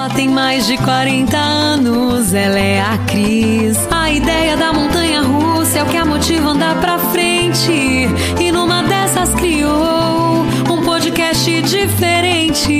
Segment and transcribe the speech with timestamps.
[0.00, 3.76] Ela tem mais de 40 anos, ela é a Cris.
[3.92, 7.70] A ideia da montanha russa é o que a motiva a andar pra frente.
[8.40, 10.40] E numa dessas criou
[10.70, 12.72] um podcast diferente.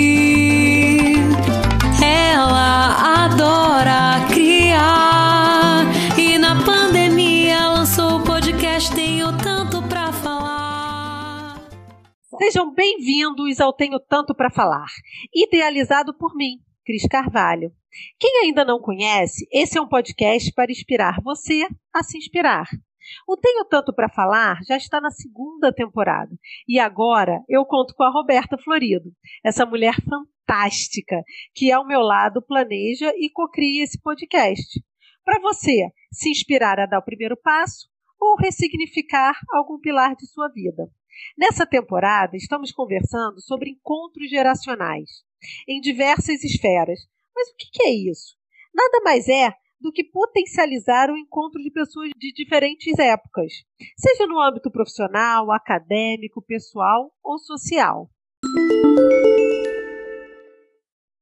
[2.03, 5.85] Ela adora criar.
[6.17, 11.61] E na pandemia lançou o podcast Tenho Tanto Pra Falar.
[12.39, 14.89] Sejam bem-vindos ao Tenho Tanto para Falar,
[15.35, 17.73] idealizado por mim, Cris Carvalho.
[18.19, 22.67] Quem ainda não conhece, esse é um podcast para inspirar você a se inspirar.
[23.27, 26.31] O Tenho Tanto para Falar já está na segunda temporada
[26.69, 29.11] e agora eu conto com a Roberta Florido,
[29.45, 31.23] essa mulher fantástica
[31.55, 34.83] que ao meu lado planeja e cocria esse podcast.
[35.25, 37.89] Para você se inspirar a dar o primeiro passo
[38.21, 40.89] ou ressignificar algum pilar de sua vida.
[41.37, 45.25] Nessa temporada, estamos conversando sobre encontros geracionais
[45.69, 47.01] em diversas esferas.
[47.35, 48.37] Mas o que é isso?
[48.75, 53.53] Nada mais é do que potencializar o encontro de pessoas de diferentes épocas,
[53.97, 58.11] seja no âmbito profissional, acadêmico, pessoal ou social.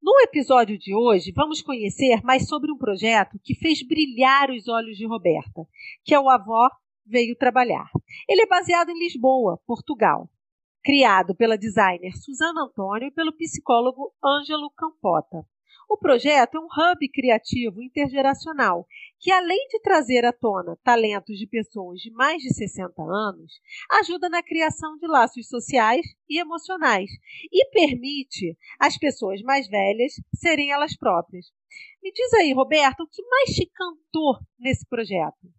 [0.03, 4.97] No episódio de hoje, vamos conhecer mais sobre um projeto que fez brilhar os olhos
[4.97, 5.67] de Roberta,
[6.05, 6.69] que é o Avó
[7.09, 7.91] Veio Trabalhar.
[8.29, 10.31] Ele é baseado em Lisboa, Portugal.
[10.85, 15.47] Criado pela designer Suzana Antônio e pelo psicólogo Ângelo Campota.
[15.89, 18.87] O projeto é um hub criativo intergeracional
[19.19, 23.55] que, além de trazer à tona talentos de pessoas de mais de 60 anos,
[23.93, 27.11] ajuda na criação de laços sociais e emocionais
[27.51, 31.47] e permite às pessoas mais velhas serem elas próprias.
[32.03, 35.58] Me diz aí, Roberta, o que mais te encantou nesse projeto?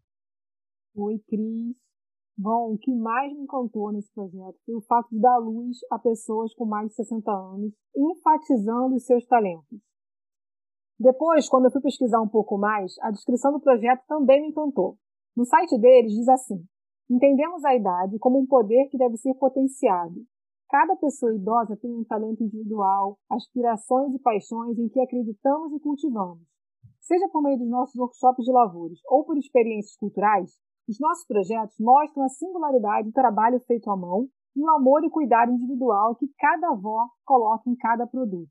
[0.95, 1.77] Oi, Cris.
[2.35, 5.99] Bom, o que mais me encantou nesse projeto foi o fato de dar luz a
[5.99, 9.79] pessoas com mais de 60 anos, enfatizando os seus talentos.
[10.99, 14.97] Depois, quando eu fui pesquisar um pouco mais, a descrição do projeto também me encantou.
[15.35, 16.65] No site deles diz assim:
[17.09, 20.25] Entendemos a idade como um poder que deve ser potenciado.
[20.69, 26.43] Cada pessoa idosa tem um talento individual, aspirações e paixões em que acreditamos e cultivamos.
[26.99, 30.51] Seja por meio dos nossos workshops de lavouras ou por experiências culturais,
[30.89, 35.09] os nossos projetos mostram a singularidade do trabalho feito à mão e o amor e
[35.09, 38.49] cuidado individual que cada avó coloca em cada produto.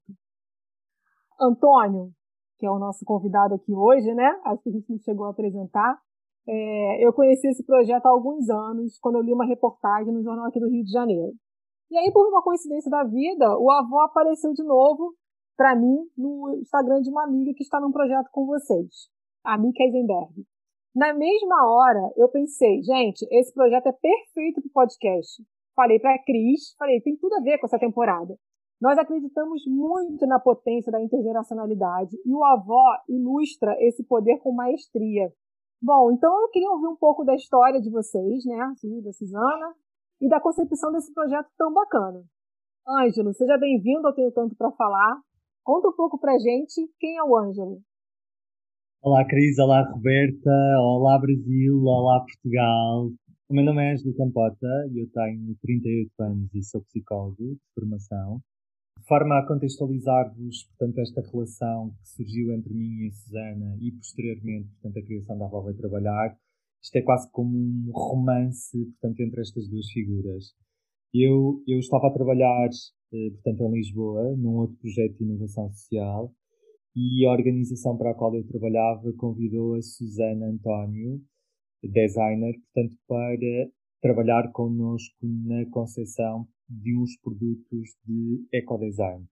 [1.40, 2.12] Antônio,
[2.56, 4.40] que é o nosso convidado aqui hoje, né?
[4.44, 5.98] Acho que a gente não chegou a apresentar.
[6.46, 10.46] É, eu conheci esse projeto há alguns anos, quando eu li uma reportagem no jornal
[10.46, 11.32] aqui do Rio de Janeiro.
[11.90, 15.12] E aí, por uma coincidência da vida, o avô apareceu de novo
[15.56, 19.08] para mim no Instagram de uma amiga que está num projeto com vocês,
[19.44, 20.46] a Mika Eisenberg.
[20.98, 25.40] Na mesma hora, eu pensei, gente, esse projeto é perfeito para o podcast.
[25.76, 28.36] Falei para a Cris, falei, tem tudo a ver com essa temporada.
[28.80, 35.32] Nós acreditamos muito na potência da intergeracionalidade e o avó ilustra esse poder com maestria.
[35.80, 38.58] Bom, então eu queria ouvir um pouco da história de vocês, né,
[39.04, 39.74] da Suzana,
[40.20, 42.24] e da concepção desse projeto tão bacana.
[42.88, 45.22] Ângelo, seja bem-vindo ao Tenho Tanto para Falar.
[45.62, 47.78] Conta um pouco pra gente quem é o Ângelo.
[49.00, 50.50] Olá Cris, olá Roberta,
[50.80, 53.12] olá Brasil, olá Portugal.
[53.48, 57.60] O meu nome é Ângelo Campota e eu tenho 38 anos e sou psicólogo de
[57.76, 58.42] formação
[58.98, 63.92] de forma a contextualizar-vos, portanto, esta relação que surgiu entre mim e a Susana e
[63.92, 66.36] posteriormente, portanto, a criação da Vai Trabalhar,
[66.82, 70.52] isto é quase como um romance, portanto, entre estas duas figuras.
[71.14, 72.68] Eu, eu estava a trabalhar,
[73.14, 76.34] eh, portanto, em Lisboa, num outro projeto de inovação social,
[77.00, 81.22] e a organização para a qual eu trabalhava convidou a Susana António,
[81.80, 83.70] designer, portanto, para
[84.02, 89.24] trabalhar connosco na concepção de uns produtos de ecodesign.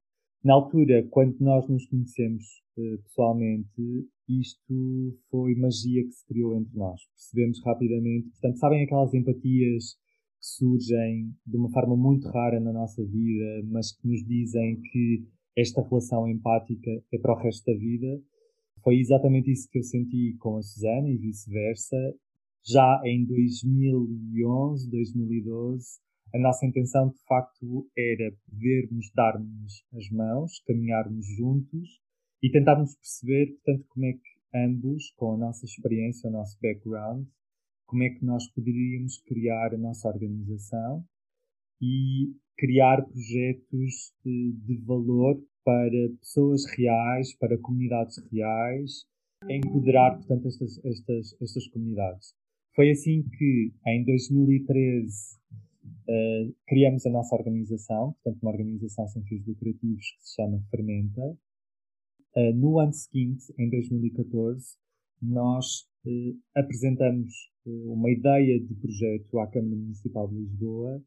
[0.44, 2.44] Na altura, quando nós nos conhecemos
[2.77, 7.00] uh, pessoalmente, isto foi magia que se criou entre nós.
[7.15, 9.94] Percebemos rapidamente, portanto, sabem aquelas empatias
[10.38, 15.27] que surgem de uma forma muito rara na nossa vida, mas que nos dizem que
[15.56, 18.22] esta relação empática é para o resto da vida.
[18.83, 21.97] Foi exatamente isso que eu senti com a Susana e vice-versa.
[22.65, 25.98] Já em 2011, 2012,
[26.34, 32.01] a nossa intenção de facto era podermos dar-nos as mãos, caminharmos juntos
[32.42, 37.27] e tentarmos perceber, portanto, como é que ambos, com a nossa experiência, o nosso background,
[37.86, 41.04] como é que nós poderíamos criar a nossa organização
[41.81, 49.05] e criar projetos de, de valor para pessoas reais, para comunidades reais,
[49.49, 52.35] empoderar, portanto, estas, estas, estas comunidades.
[52.75, 55.37] Foi assim que, em 2013,
[56.09, 61.37] Uh, criamos a nossa organização, portanto, uma organização sem fins lucrativos que se chama Fermenta.
[62.37, 64.77] Uh, no ano seguinte, em 2014,
[65.21, 67.33] nós uh, apresentamos
[67.65, 71.03] uma ideia de projeto à Câmara Municipal de Lisboa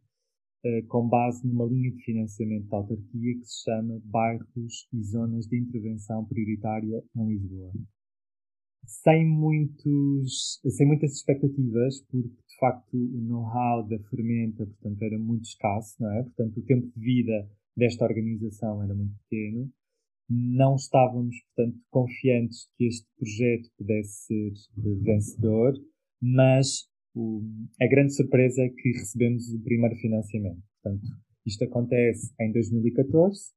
[0.88, 5.58] com base numa linha de financiamento da autarquia que se chama Bairros e Zonas de
[5.58, 7.72] Intervenção Prioritária em Lisboa.
[8.86, 15.46] Sem, muitos, sem muitas expectativas, porque de facto o know-how da fermenta portanto, era muito
[15.46, 16.24] escasso, não é?
[16.24, 19.72] Portanto, o tempo de vida desta organização era muito pequeno
[20.30, 24.54] não estávamos, portanto, confiantes que este projeto pudesse ser
[25.02, 25.74] vencedor,
[26.22, 26.88] mas
[27.20, 27.44] o,
[27.82, 30.62] a grande surpresa é que recebemos o primeiro financiamento.
[30.82, 31.06] Portanto,
[31.46, 33.52] isto acontece em 2014.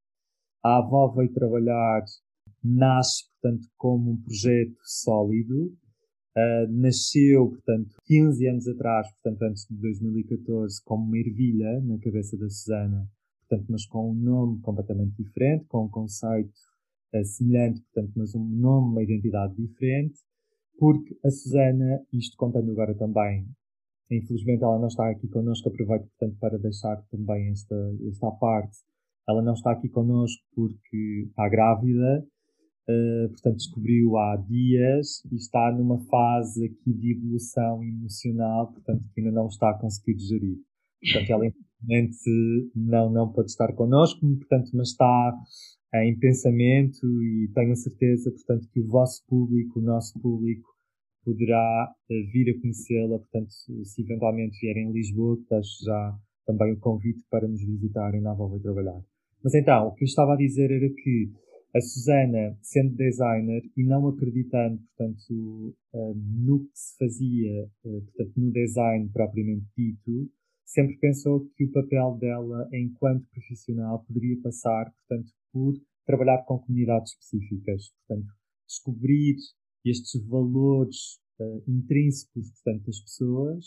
[0.64, 2.04] A avó veio trabalhar,
[2.62, 5.72] nasce, portanto, como um projeto sólido.
[6.34, 12.38] Uh, nasceu, portanto, 15 anos atrás, portanto, antes de 2014, como uma ervilha na cabeça
[12.38, 13.06] da Susana,
[13.46, 16.54] portanto, mas com um nome completamente diferente, com um conceito
[17.14, 20.14] uh, semelhante, portanto, mas um nome, uma identidade diferente,
[20.82, 23.46] porque a Susana, isto contando agora também,
[24.10, 27.76] infelizmente ela não está aqui connosco, aproveito, portanto, para deixar também esta,
[28.10, 28.78] esta parte,
[29.28, 32.26] ela não está aqui connosco porque está grávida,
[32.90, 39.20] uh, portanto, descobriu há dias e está numa fase aqui de evolução emocional, portanto, que
[39.20, 40.58] ainda não está a conseguir gerir.
[41.00, 45.32] Portanto, ela infelizmente não, não pode estar connosco, portanto, mas está
[45.94, 50.71] em pensamento e tenho a certeza, portanto, que o vosso público, o nosso público,
[51.24, 56.78] poderá eh, vir a conhecê-la, portanto, se eventualmente vierem a Lisboa, deixo já também o
[56.78, 59.00] convite para nos visitarem na Volva Trabalhar.
[59.42, 61.30] Mas então, o que eu estava a dizer era que
[61.74, 68.32] a Susana, sendo designer e não acreditando, portanto, eh, no que se fazia, eh, portanto,
[68.36, 70.30] no design propriamente dito,
[70.66, 75.74] sempre pensou que o papel dela enquanto profissional poderia passar, portanto, por
[76.04, 78.28] trabalhar com comunidades específicas, portanto,
[78.66, 79.36] descobrir
[79.84, 83.66] estes valores uh, intrínsecos, portanto, das pessoas,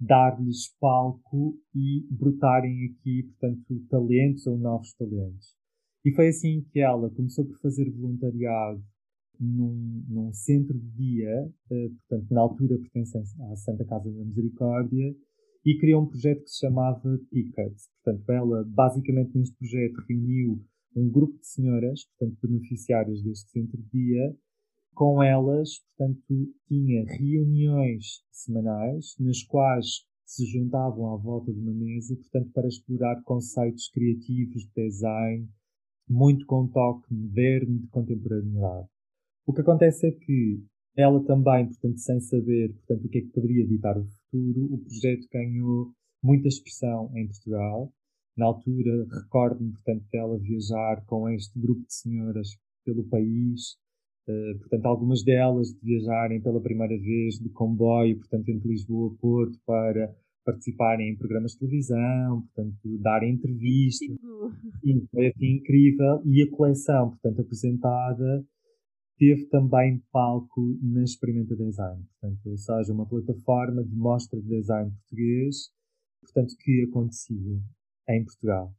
[0.00, 5.56] dar-lhes palco e brotarem aqui, portanto, talentos ou novos talentos.
[6.04, 8.82] E foi assim que ela começou por fazer voluntariado
[9.40, 15.14] num, num centro de dia, uh, portanto, na altura pertencente à Santa Casa da Misericórdia,
[15.64, 17.90] e criou um projeto que se chamava Tickets.
[18.02, 20.64] Portanto, ela basicamente neste projeto reuniu
[20.96, 24.36] um grupo de senhoras, portanto, beneficiárias deste centro de dia.
[24.98, 32.16] Com elas, portanto, tinha reuniões semanais nas quais se juntavam à volta de uma mesa,
[32.16, 35.48] portanto, para explorar conceitos criativos de design,
[36.10, 38.88] muito com toque moderno de contemporaneidade.
[39.46, 40.64] O que acontece é que
[40.96, 44.78] ela também, portanto, sem saber portanto, o que é que poderia ditar o futuro, o
[44.78, 47.92] projeto ganhou muita expressão em Portugal.
[48.36, 52.48] Na altura, recordo-me, portanto, dela viajar com este grupo de senhoras
[52.84, 53.78] pelo país,
[54.28, 59.18] uh, portanto, algumas delas de viajarem pela primeira vez de comboio, portanto, entre Lisboa e
[59.18, 60.14] Porto, para
[60.44, 64.16] participarem em programas de televisão, portanto, darem entrevistas.
[64.82, 66.22] Sim, foi assim incrível.
[66.24, 68.44] E a coleção, portanto, apresentada
[69.18, 74.90] teve também palco na Experimenta Design, portanto, ou seja, uma plataforma de mostra de design
[74.90, 75.70] português,
[76.22, 77.60] portanto, que acontecia
[78.08, 78.72] em Portugal.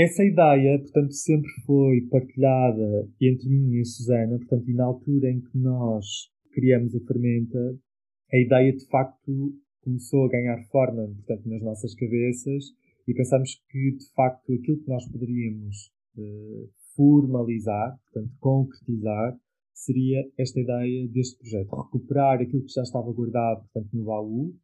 [0.00, 5.30] Essa ideia, portanto, sempre foi partilhada entre mim e a Susana, portanto, e na altura
[5.30, 6.06] em que nós
[6.52, 7.78] criamos a fermenta,
[8.32, 12.64] a ideia de facto começou a ganhar forma, portanto, nas nossas cabeças
[13.06, 19.36] e pensamos que, de facto, aquilo que nós poderíamos uh, formalizar, portanto, concretizar,
[19.74, 21.76] seria esta ideia deste projeto.
[21.76, 24.54] Recuperar aquilo que já estava guardado, portanto, no baú.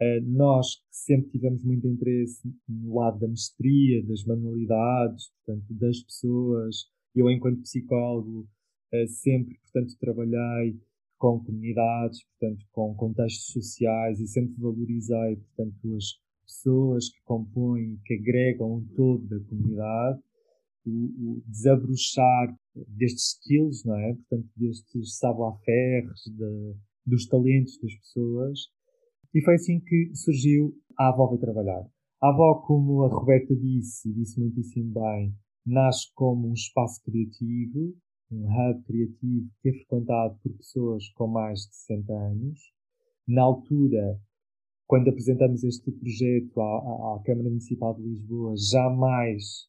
[0.00, 6.00] Uh, nós que sempre tivemos muito interesse no lado da mestria, das manualidades, portanto, das
[6.02, 6.90] pessoas.
[7.14, 8.48] Eu, enquanto psicólogo,
[8.92, 10.80] uh, sempre, portanto, trabalhei
[11.16, 18.14] com comunidades, portanto, com contextos sociais e sempre valorizei, portanto, as pessoas que compõem, que
[18.14, 20.20] agregam um todo da comunidade
[20.86, 22.54] o, o desabrochar
[22.88, 24.14] destes skills, não é?
[24.14, 26.74] Portanto, destes savoir-faire, de,
[27.06, 28.68] dos talentos das pessoas.
[29.34, 31.84] E foi assim que surgiu a Avó Vai Trabalhar.
[32.22, 35.34] A Avó, como a Roberta disse, disse muitíssimo bem,
[35.66, 37.96] nasce como um espaço criativo,
[38.30, 42.60] um hub criativo que é frequentado por pessoas com mais de 60 anos.
[43.26, 44.20] Na altura,
[44.86, 49.68] quando apresentamos este projeto à, à Câmara Municipal de Lisboa, jamais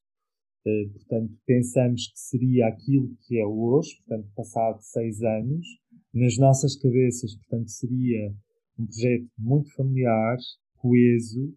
[0.68, 5.66] eh, portanto, pensamos que seria aquilo que é hoje, portanto, passado seis anos.
[6.14, 8.34] Nas nossas cabeças, portanto, seria
[8.78, 10.38] um projeto muito familiar,
[10.78, 11.54] coeso,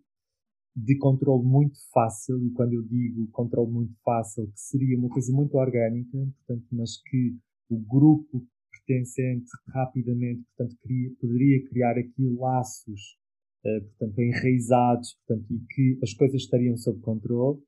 [0.75, 5.33] de controle muito fácil, e quando eu digo controle muito fácil, que seria uma coisa
[5.33, 7.37] muito orgânica, portanto, mas que
[7.69, 13.19] o grupo pertencente rapidamente, portanto, queria, poderia criar aqui laços,
[13.65, 17.61] uh, portanto, enraizados, portanto, e que as coisas estariam sob controle,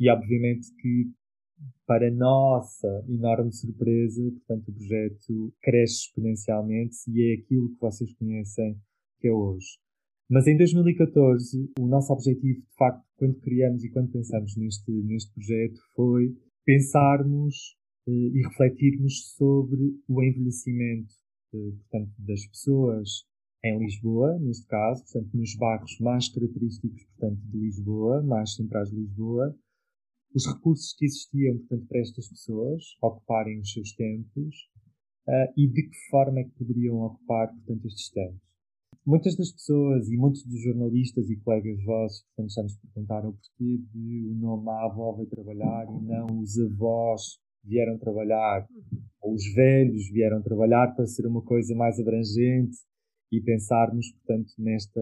[0.00, 1.10] e obviamente que
[1.86, 8.76] para nossa enorme surpresa, portanto, o projeto cresce exponencialmente e é aquilo que vocês conhecem
[9.18, 9.78] que é hoje.
[10.28, 15.32] Mas em 2014, o nosso objetivo, de facto, quando criamos e quando pensamos neste, neste
[15.32, 17.76] projeto, foi pensarmos
[18.08, 21.14] eh, e refletirmos sobre o envelhecimento
[21.54, 23.24] eh, portanto, das pessoas
[23.64, 28.96] em Lisboa, neste caso, portanto, nos bairros mais característicos portanto, de Lisboa, mais centrais de
[28.96, 29.56] Lisboa,
[30.34, 34.56] os recursos que existiam portanto, para estas pessoas ocuparem os seus tempos
[35.26, 38.45] uh, e de que forma é que poderiam ocupar portanto, estes tempos
[39.06, 43.78] muitas das pessoas e muitos dos jornalistas e colegas vossos, portanto, já nos perguntaram porquê
[43.94, 48.66] de o nome a avó veio trabalhar e não os avós vieram trabalhar,
[49.20, 52.76] ou os velhos vieram trabalhar para ser uma coisa mais abrangente
[53.32, 55.00] e pensarmos, portanto, nesta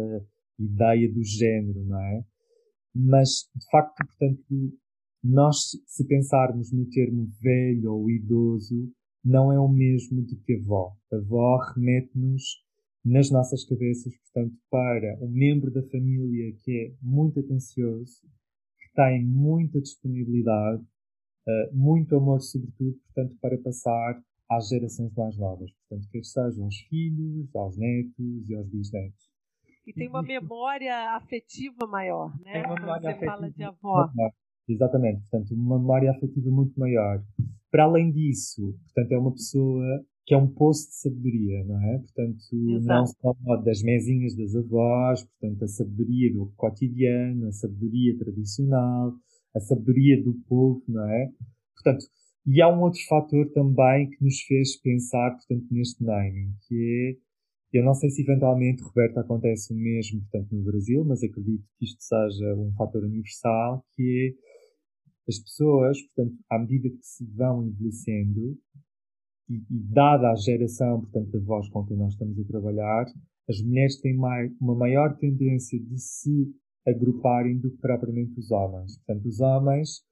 [0.59, 2.25] ideia do género, não é?
[2.95, 4.79] Mas, de facto, portanto,
[5.23, 5.57] nós,
[5.87, 8.91] se pensarmos no termo velho ou idoso,
[9.25, 10.93] não é o mesmo do que avó.
[11.13, 12.64] Avó remete-nos
[13.05, 18.23] nas nossas cabeças, portanto, para um membro da família que é muito atencioso,
[18.81, 25.71] que tem muita disponibilidade, uh, muito amor, sobretudo, portanto, para passar às gerações mais novas,
[25.73, 29.31] portanto, quer sejam aos filhos, aos netos e aos bisnetos.
[29.87, 32.53] E tem uma memória afetiva maior, né?
[32.53, 34.11] Tem uma memória Quando você afetiva fala de avó.
[34.15, 34.33] Maior.
[34.67, 37.23] Exatamente, portanto, uma memória afetiva muito maior.
[37.71, 41.99] Para além disso, portanto, é uma pessoa que é um poço de sabedoria, não é?
[41.99, 42.87] Portanto, Exato.
[42.87, 49.13] não só das mesinhas das avós, portanto, a sabedoria do cotidiano, a sabedoria tradicional,
[49.55, 51.31] a sabedoria do povo, não é?
[51.75, 52.07] Portanto,
[52.47, 57.19] e há um outro fator também que nos fez pensar, portanto, neste naming, que
[57.73, 61.65] é, eu não sei se eventualmente, Roberto, acontece o mesmo, portanto, no Brasil, mas acredito
[61.79, 67.25] que isto seja um fator universal, que é as pessoas, portanto, à medida que se
[67.35, 68.59] vão envelhecendo,
[69.49, 73.07] e, e, dada a geração, portanto, da voz com quem nós estamos a trabalhar,
[73.49, 76.51] as mulheres têm mais, uma maior tendência de se
[76.87, 78.97] agruparem do que propriamente os homens.
[78.99, 80.03] Portanto, os homens,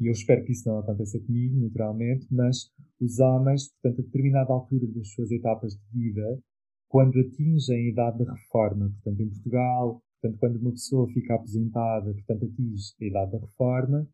[0.00, 4.52] e eu espero que isso não aconteça comigo, naturalmente, mas os homens, portanto, a determinada
[4.52, 6.40] altura das suas etapas de vida,
[6.88, 12.12] quando atingem a idade da reforma, portanto, em Portugal, portanto, quando uma pessoa fica aposentada,
[12.12, 14.08] portanto, atinge a idade da reforma,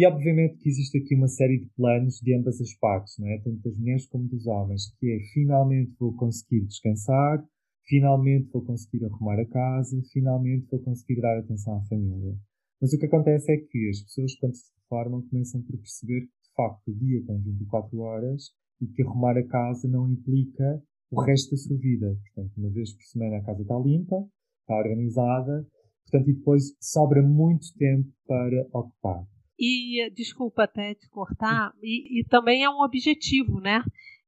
[0.00, 3.38] e obviamente que existe aqui uma série de planos de ambas as partes, não é?
[3.40, 7.44] tanto das mulheres como dos homens, que é finalmente vou conseguir descansar,
[7.86, 12.34] finalmente vou conseguir arrumar a casa, finalmente vou conseguir dar atenção à família.
[12.80, 16.48] Mas o que acontece é que as pessoas, quando se reformam, começam por perceber que,
[16.48, 18.44] de facto, o dia tem 24 horas
[18.80, 22.16] e que arrumar a casa não implica o resto da sua vida.
[22.22, 24.16] Portanto, uma vez por semana a casa está limpa,
[24.62, 25.66] está organizada,
[26.04, 29.26] portanto, e depois sobra muito tempo para ocupar.
[29.60, 33.82] E, desculpa até te cortar, e, e também é um objetivo, né?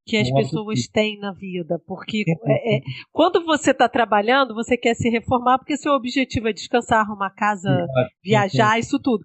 [0.05, 1.81] Que as pessoas têm na vida.
[1.87, 6.53] Porque é, é, quando você está trabalhando, você quer se reformar porque seu objetivo é
[6.53, 7.87] descansar, arrumar casa,
[8.23, 9.25] viajar, isso tudo.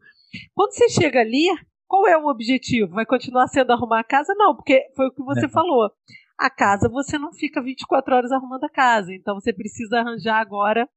[0.54, 1.48] Quando você chega ali,
[1.88, 2.94] qual é o objetivo?
[2.94, 4.34] Vai continuar sendo arrumar a casa?
[4.38, 5.50] Não, porque foi o que você Não.
[5.50, 5.92] falou.
[6.38, 9.12] A casa, você não fica 24 horas arrumando a casa.
[9.14, 10.88] Então você precisa arranjar agora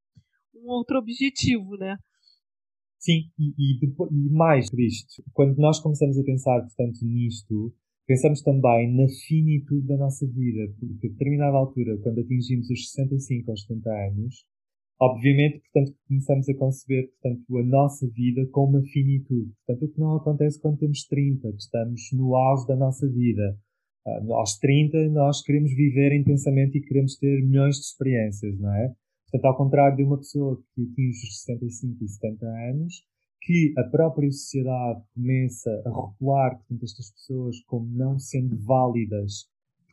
[0.55, 1.97] um outro objetivo, né?
[3.01, 7.73] Sim, e, e, depo- e mais isto, quando nós começamos a pensar, portanto, nisto,
[8.07, 13.51] pensamos também na finitude da nossa vida, porque a determinada altura, quando atingimos os 65
[13.51, 14.45] ou 70 anos,
[15.01, 19.51] obviamente, portanto, começamos a conceber, portanto, a nossa vida com uma finitude.
[19.67, 23.59] Portanto, o que não acontece quando temos 30, que estamos no auge da nossa vida.
[24.07, 28.95] Ah, aos 30, nós queremos viver intensamente e queremos ter milhões de experiências, não é?
[29.31, 33.05] Portanto, ao contrário de uma pessoa que atinge os 65 e 70 anos,
[33.43, 39.49] que a própria sociedade começa a rotular portanto, estas pessoas como não sendo válidas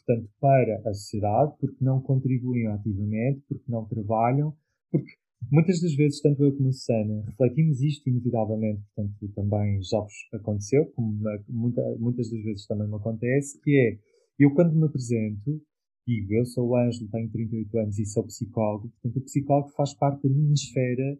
[0.07, 4.55] portanto, para a sociedade, porque não contribuem ativamente, porque não trabalham,
[4.89, 5.11] porque
[5.51, 10.13] muitas das vezes, tanto eu como a Susana, refletimos isto inevitavelmente, portanto, também já vos
[10.33, 13.99] aconteceu, como muita, muitas das vezes também me acontece, que é,
[14.39, 15.61] eu quando me apresento,
[16.07, 19.93] digo, eu sou o Ângelo, tenho 38 anos e sou psicólogo, portanto, o psicólogo faz
[19.93, 21.17] parte da minha esfera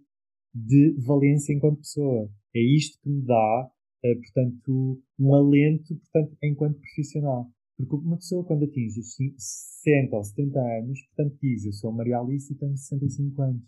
[0.56, 2.29] de valência enquanto pessoa.
[2.56, 3.70] É isto que me dá,
[4.03, 7.51] eh, portanto, um alento, portanto, enquanto profissional.
[7.77, 11.91] Porque uma pessoa, quando atinge os cin- 60 ou 70 anos, portanto, diz, eu sou
[11.91, 13.62] Maria Alice e tenho 65 anos.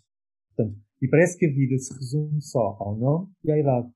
[0.56, 3.88] Portanto, E parece que a vida se resume só ao nome e à idade,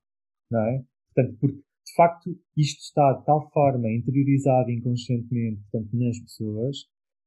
[0.49, 0.83] não é?
[1.13, 6.77] Portanto, porque de facto isto está de tal forma interiorizado inconscientemente portanto, nas pessoas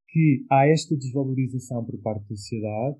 [0.09, 2.97] que há esta desvalorização por parte da sociedade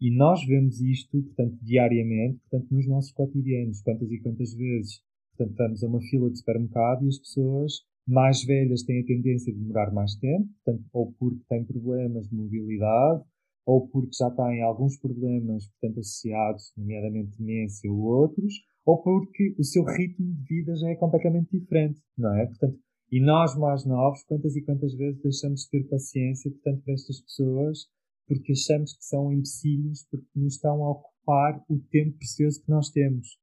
[0.00, 5.00] e nós vemos isto, portanto, diariamente, portanto, nos nossos cotidianos, quantas e quantas vezes,
[5.36, 7.72] portanto, estamos a uma fila de supermercado e as pessoas
[8.06, 12.34] mais velhas têm a tendência de demorar mais tempo, portanto, ou porque têm problemas de
[12.34, 13.22] mobilidade,
[13.66, 19.62] ou porque já têm alguns problemas, portanto, associados, nomeadamente demência ou outros, ou porque o
[19.62, 22.46] seu ritmo de vida já é completamente diferente, não é?
[22.46, 22.78] Portanto,
[23.10, 27.86] e nós mais novos, quantas e quantas vezes deixamos de ter paciência, portanto, estas pessoas,
[28.26, 32.90] porque achamos que são empecilhos, porque nos estão a ocupar o tempo precioso que nós
[32.90, 33.38] temos.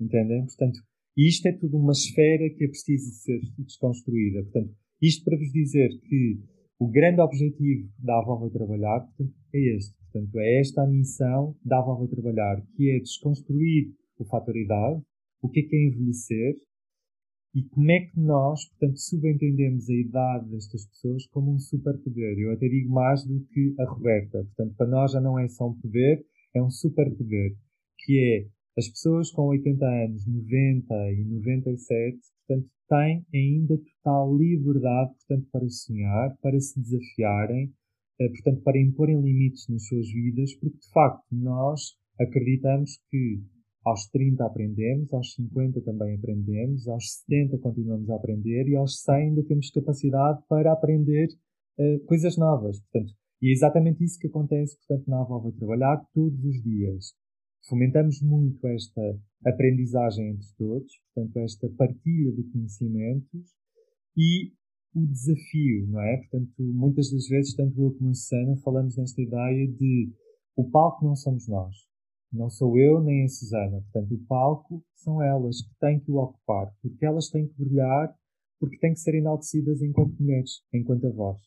[0.00, 0.44] Entendem?
[0.46, 0.80] Portanto,
[1.16, 4.42] isto é tudo uma esfera que é preciso ser desconstruída.
[4.42, 6.40] Portanto, isto para vos dizer que
[6.78, 9.94] o grande objetivo da Avó Vai Trabalhar portanto, é este.
[10.12, 15.00] Portanto, é esta a missão da Avó Vai Trabalhar, que é desconstruir o fator idade,
[15.40, 16.56] o que é que é envelhecer
[17.56, 22.38] e como é que nós, portanto, subentendemos a idade destas pessoas como um superpoder.
[22.38, 24.44] Eu até digo mais do que a Roberta.
[24.44, 26.22] Portanto, para nós já não é só um poder,
[26.54, 27.56] é um superpoder,
[28.00, 28.46] que é
[28.78, 35.68] as pessoas com 80 anos, 90 e 97, portanto, têm ainda total liberdade, portanto, para
[35.70, 37.72] sonhar, para se desafiarem,
[38.20, 43.40] eh, portanto, para imporem limites nas suas vidas, porque de facto nós acreditamos que
[43.86, 49.14] aos 30 aprendemos, aos 50 também aprendemos, aos 70 continuamos a aprender e aos 100
[49.14, 51.28] ainda temos capacidade para aprender
[51.78, 52.80] uh, coisas novas.
[52.80, 57.14] Portanto, e é exatamente isso que acontece, portanto, na Avó vai trabalhar todos os dias.
[57.68, 59.00] Fomentamos muito esta
[59.46, 63.54] aprendizagem entre todos, portanto, esta partilha de conhecimentos
[64.16, 64.52] e
[64.96, 66.16] o desafio, não é?
[66.16, 70.10] Portanto, muitas das vezes, tanto eu como a Susana, falamos nesta ideia de
[70.56, 71.76] o palco não somos nós.
[72.36, 73.80] Não sou eu nem a Susana.
[73.80, 78.14] Portanto, o palco são elas que têm que o ocupar, porque elas têm que brilhar,
[78.60, 81.40] porque têm que ser enaltecidas enquanto mulheres, enquanto avós.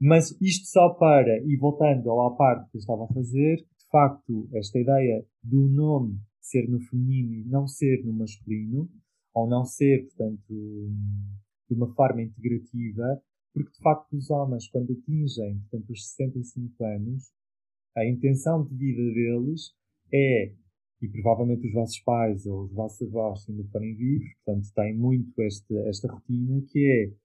[0.00, 4.48] Mas isto só para, e voltando à parte que eu estava a fazer, de facto,
[4.54, 8.88] esta ideia do nome ser no feminino e não ser no masculino,
[9.34, 13.22] ou não ser, portanto, de uma forma integrativa,
[13.52, 17.32] porque de facto os homens, quando atingem, portanto, os 65 anos,
[17.96, 19.72] a intenção de vida deles
[20.12, 20.52] é,
[21.02, 25.40] e provavelmente os vossos pais ou os vossos avós, ainda forem vivos, portanto, têm muito
[25.42, 27.24] esta, esta rotina, que é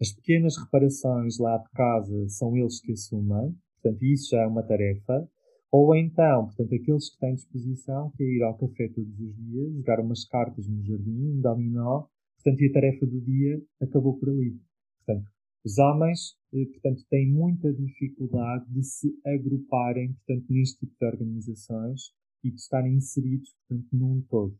[0.00, 4.62] as pequenas reparações lá de casa são eles que assumem, portanto, isso já é uma
[4.62, 5.28] tarefa.
[5.72, 9.74] Ou então, portanto, aqueles que têm disposição, que é ir ao café todos os dias,
[9.74, 12.04] jogar umas cartas no jardim, um dominó,
[12.36, 14.58] portanto, e a tarefa do dia acabou por ali.
[15.04, 15.28] Portanto,
[15.66, 22.12] os homens, eh, portanto, têm muita dificuldade de se agruparem, portanto, neste tipo de organizações
[22.44, 24.56] e de estarem inseridos, portanto, num todo.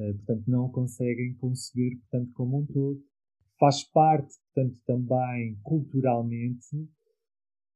[0.00, 3.00] Eh, portanto, não conseguem conceber, portanto, como um todo.
[3.60, 6.66] Faz parte, portanto, também culturalmente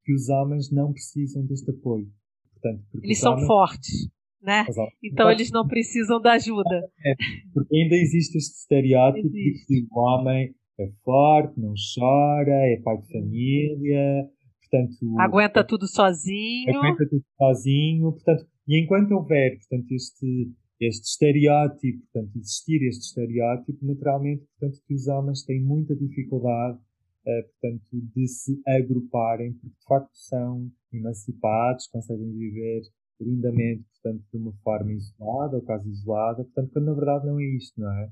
[0.05, 2.11] que os homens não precisam deste apoio.
[2.55, 3.47] Portanto, eles são homens...
[3.47, 4.11] fortes,
[4.43, 4.67] né?
[4.69, 4.93] Exato.
[5.01, 6.91] Então eles não precisam da ajuda.
[7.07, 7.15] É,
[7.53, 9.61] porque ainda existe este estereótipo existe.
[9.61, 14.29] de que o homem é forte, não chora, é pai de família,
[14.61, 15.21] portanto...
[15.21, 16.77] Aguenta tudo sozinho.
[16.77, 23.79] Aguenta tudo sozinho, portanto, e enquanto houver, portanto, este, este estereótipo, portanto, existir este estereótipo,
[23.85, 29.85] naturalmente, portanto, que os homens têm muita dificuldade, uh, portanto, de se agruparem, porque de
[29.87, 32.83] facto são emancipados, conseguem viver
[33.21, 37.45] lindamente, portanto, de uma forma isolada ou quase isolada, portanto, quando na verdade não é
[37.45, 38.11] isto, não é?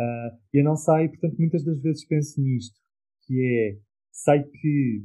[0.00, 2.74] Uh, eu não sei, portanto, muitas das vezes penso nisto,
[3.26, 3.78] que é,
[4.10, 5.04] sei que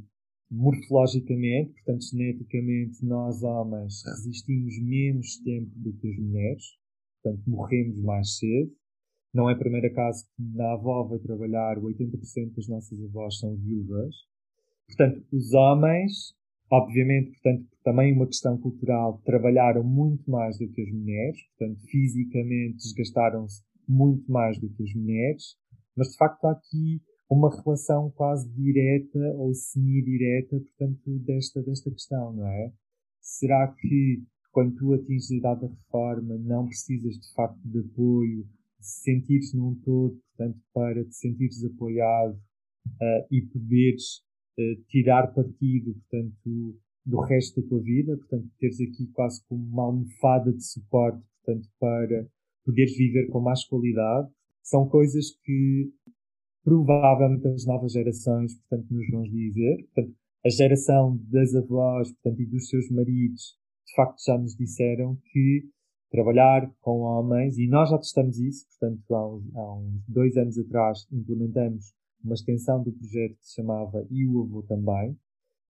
[0.50, 6.64] morfologicamente, portanto, geneticamente, nós homens resistimos menos tempo do que as mulheres,
[7.22, 8.72] portanto, morremos mais cedo.
[9.34, 13.54] Não é a primeira caso que na avó vai trabalhar, 80% das nossas avós são
[13.54, 14.14] viúvas.
[14.86, 16.32] Portanto, os homens,
[16.70, 22.76] obviamente, portanto, também uma questão cultural, trabalharam muito mais do que as mulheres, portanto, fisicamente
[22.76, 25.56] desgastaram-se muito mais do que as mulheres,
[25.96, 32.32] mas de facto há aqui uma relação quase direta ou semi-direta, portanto, desta, desta questão,
[32.32, 32.72] não é?
[33.20, 34.22] Será que
[34.52, 38.44] quando tu atinges a idade da reforma não precisas de facto de apoio,
[38.78, 44.22] de sentires num todo, portanto, para te sentires apoiado uh, e poderes
[44.58, 49.84] uh, tirar partido, portanto, do resto da tua vida, portanto, teres aqui quase como uma
[49.84, 52.26] almofada de suporte, portanto, para
[52.66, 54.28] poderes viver com mais qualidade,
[54.62, 55.88] são coisas que
[56.64, 59.76] provavelmente as novas gerações, portanto, nos vão dizer.
[59.94, 65.16] Portanto, a geração das avós, portanto, e dos seus maridos de facto já nos disseram
[65.32, 65.68] que
[66.10, 70.58] trabalhar com homens, e nós já testamos isso, portanto, há uns, há uns dois anos
[70.58, 75.16] atrás implementamos uma extensão do projeto que se chamava E o Avô Também,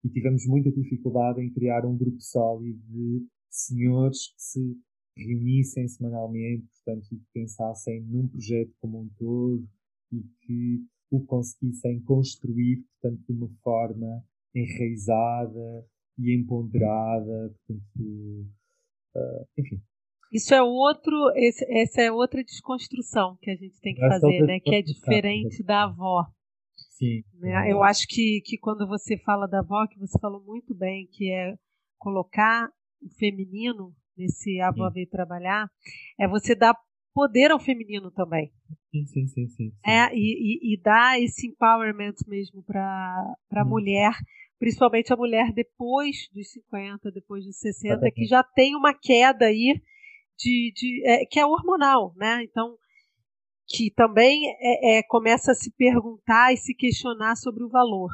[0.03, 4.77] e tivemos muita dificuldade em criar um grupo sólido de senhores que se
[5.17, 9.67] reunissem semanalmente, portanto, e que pensassem num projeto como um todo
[10.11, 15.85] e que o conseguissem construir, portanto, de uma forma enraizada
[16.17, 18.47] e empoderada, portanto,
[19.15, 19.81] uh, enfim.
[20.31, 24.45] Isso é outro, esse, essa é outra desconstrução que a gente tem que essa fazer,
[24.45, 24.59] né?
[24.59, 26.25] Que é diferente da avó.
[26.97, 27.23] Sim.
[27.35, 27.71] Né?
[27.71, 31.31] Eu acho que, que quando você fala da avó, que você falou muito bem, que
[31.31, 31.55] é
[31.97, 32.69] colocar
[33.01, 35.69] o feminino nesse avó veio trabalhar,
[36.19, 36.75] é você dar
[37.13, 38.51] poder ao feminino também.
[38.91, 39.47] Sim, sim, sim.
[39.47, 39.73] sim, sim.
[39.85, 44.11] É, e, e, e dar esse empowerment mesmo para a mulher,
[44.59, 49.81] principalmente a mulher depois dos 50, depois dos 60, que já tem uma queda aí
[50.37, 52.43] de, de é, que é hormonal, né?
[52.43, 52.77] Então,
[53.67, 58.11] que também é, é, começa a se perguntar e se questionar sobre o valor.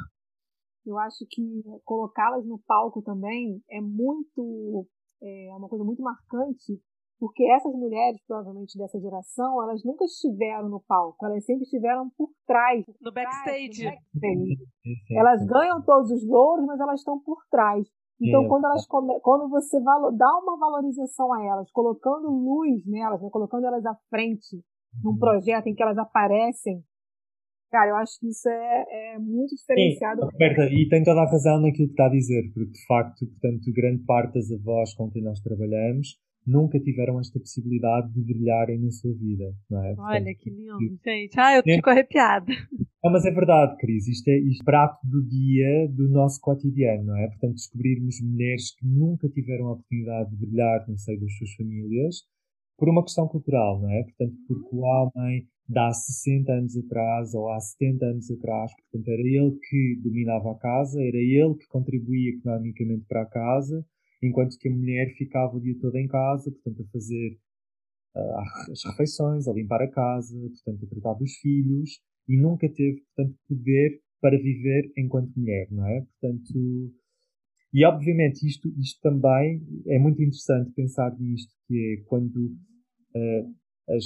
[0.84, 1.42] Eu acho que
[1.84, 4.86] colocá-las no palco também é muito
[5.24, 6.80] é uma coisa muito marcante
[7.18, 12.28] porque essas mulheres, provavelmente dessa geração, elas nunca estiveram no palco, elas sempre estiveram por
[12.46, 12.84] trás.
[13.00, 13.82] No backstage.
[13.82, 14.58] Trás, no backstage.
[15.16, 17.88] Elas ganham todos os louros, mas elas estão por trás.
[18.20, 19.18] Então, quando, elas come...
[19.20, 24.62] quando você dá uma valorização a elas, colocando luz nelas, né, colocando elas à frente
[25.02, 25.18] num uhum.
[25.18, 26.82] projeto em que elas aparecem,
[27.74, 30.20] cara, eu acho que isso é, é muito diferenciado.
[30.20, 33.26] Sim, Roberta, e tem toda a razão naquilo que está a dizer, porque de facto,
[33.26, 38.78] portanto, grande parte das avós com quem nós trabalhamos nunca tiveram esta possibilidade de brilharem
[38.78, 39.94] na sua vida, não é?
[39.94, 41.40] Portanto, Olha que lindo, gente.
[41.40, 42.52] Ah, eu fico arrepiada.
[43.02, 44.06] Não, mas é verdade, Cris.
[44.06, 47.26] Isto é isto, prato do dia do nosso cotidiano, não é?
[47.28, 52.16] Portanto, descobrirmos mulheres que nunca tiveram a oportunidade de brilhar no seio das suas famílias
[52.78, 54.02] por uma questão cultural, não é?
[54.04, 59.08] Portanto, porque o homem de há 60 anos atrás ou há 70 anos atrás, portanto,
[59.08, 63.84] era ele que dominava a casa, era ele que contribuía economicamente para a casa,
[64.22, 67.38] enquanto que a mulher ficava o dia todo em casa, portanto, a fazer
[68.14, 71.98] uh, as refeições, a limpar a casa, portanto, a tratar dos filhos,
[72.28, 76.00] e nunca teve, portanto, poder para viver enquanto mulher, não é?
[76.00, 76.92] Portanto,
[77.72, 83.54] e obviamente isto, isto também é muito interessante pensar nisto, que é quando uh,
[83.88, 84.04] as,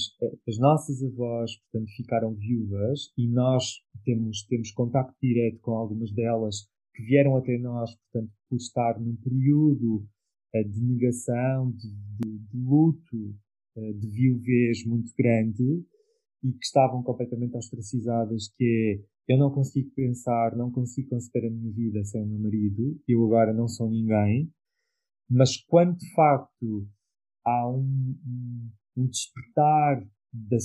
[0.49, 6.69] as nossas avós, portanto, ficaram viúvas e nós temos, temos contacto direto com algumas delas
[6.95, 10.07] que vieram até nós, portanto, por estar num período
[10.55, 13.37] uh, de negação, de, de, de luto,
[13.77, 15.85] uh, de viuvez muito grande
[16.43, 18.65] e que estavam completamente ostracizadas, que
[19.29, 23.01] é, eu não consigo pensar, não consigo conceber a minha vida sem o meu marido,
[23.07, 24.51] eu agora não sou ninguém,
[25.29, 26.89] mas quando de facto
[27.45, 28.17] há um,
[28.99, 30.57] um despertar da,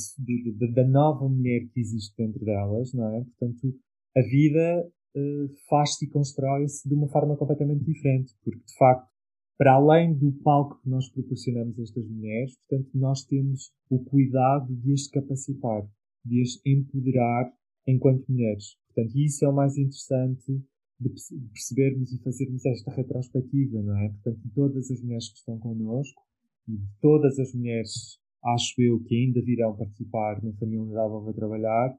[0.58, 3.24] da, da, nova mulher que existe dentro delas, não é?
[3.24, 3.76] Portanto,
[4.16, 9.10] a vida uh, faz-se e constrói-se de uma forma completamente diferente, porque de facto,
[9.58, 14.76] para além do palco que nós proporcionamos a estas mulheres, portanto, nós temos o cuidado
[14.76, 15.88] de as capacitar,
[16.26, 17.54] de as empoderar
[17.88, 18.76] enquanto mulheres.
[18.88, 20.62] Portanto, isso é o mais interessante
[21.00, 24.10] de percebermos e fazermos esta retrospectiva, não é?
[24.10, 26.22] Portanto, de todas as mulheres que estão connosco
[26.68, 31.32] e de todas as mulheres, acho eu, que ainda virão participar na família da Avó
[31.34, 31.98] Trabalhar,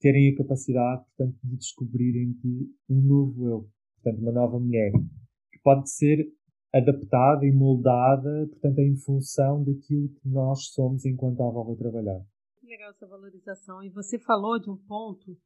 [0.00, 4.92] terem a capacidade, portanto, de descobrirem de um novo eu, portanto, uma nova mulher,
[5.52, 6.26] que pode ser
[6.72, 12.20] adaptada e moldada, portanto, em função daquilo que nós somos enquanto a avó vai trabalhar.
[12.60, 13.82] Que legal essa valorização.
[13.82, 15.36] E você falou de um ponto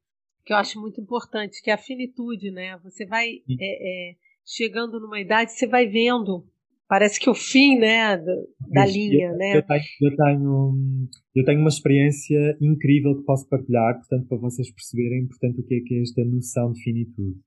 [0.43, 2.77] que eu acho muito importante, que é a finitude, né?
[2.79, 6.47] Você vai é, é, chegando numa idade, você vai vendo
[6.89, 9.57] parece que o fim, né, da linha, eu, né?
[9.57, 14.71] Eu tenho, eu tenho, eu tenho uma experiência incrível que posso partilhar, portanto, para vocês
[14.71, 17.39] perceberem, portanto, o que é que é esta noção de finitude.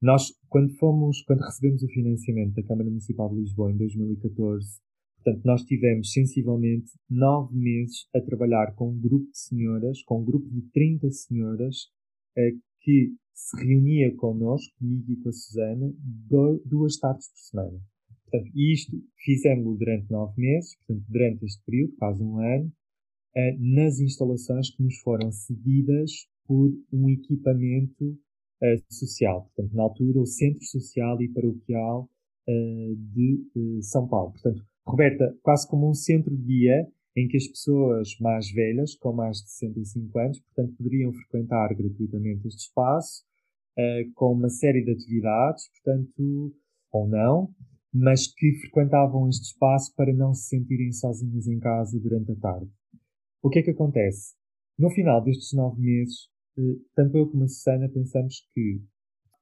[0.00, 4.80] Nós, quando fomos, quando recebemos o financiamento da Câmara Municipal de Lisboa em 2014,
[5.22, 10.24] portanto, nós tivemos sensivelmente nove meses a trabalhar com um grupo de senhoras, com um
[10.24, 11.90] grupo de 30 senhoras,
[12.36, 15.92] eh, que se reunia connosco, comigo e com a Susana,
[16.64, 17.78] duas tardes por semana.
[18.36, 22.72] Portanto, isto fizemos durante nove meses, portanto, durante este período, quase um ano,
[23.34, 28.18] eh, nas instalações que nos foram cedidas por um equipamento
[28.62, 29.50] eh, social.
[29.54, 32.10] Portanto, na altura, o Centro Social e Paroquial
[32.46, 34.32] eh, de São Paulo.
[34.32, 39.50] Portanto, Roberta, quase como um centro-dia em que as pessoas mais velhas, com mais de
[39.50, 43.24] 65 anos, portanto, poderiam frequentar gratuitamente este espaço,
[44.14, 46.54] com uma série de atividades, portanto,
[46.92, 47.54] ou não,
[47.98, 52.70] mas que frequentavam este espaço para não se sentirem sozinhas em casa durante a tarde.
[53.42, 54.34] O que é que acontece?
[54.78, 56.28] No final destes nove meses,
[56.58, 58.82] eh, tanto eu como a Susana pensamos que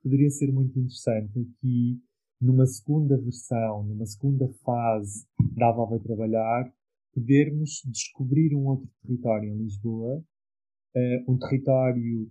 [0.02, 2.00] poderia ser muito interessante aqui,
[2.40, 6.72] numa segunda versão, numa segunda fase da Avó Vai Trabalhar,
[7.12, 10.22] podermos descobrir um outro território em Lisboa,
[10.96, 12.30] uh, um território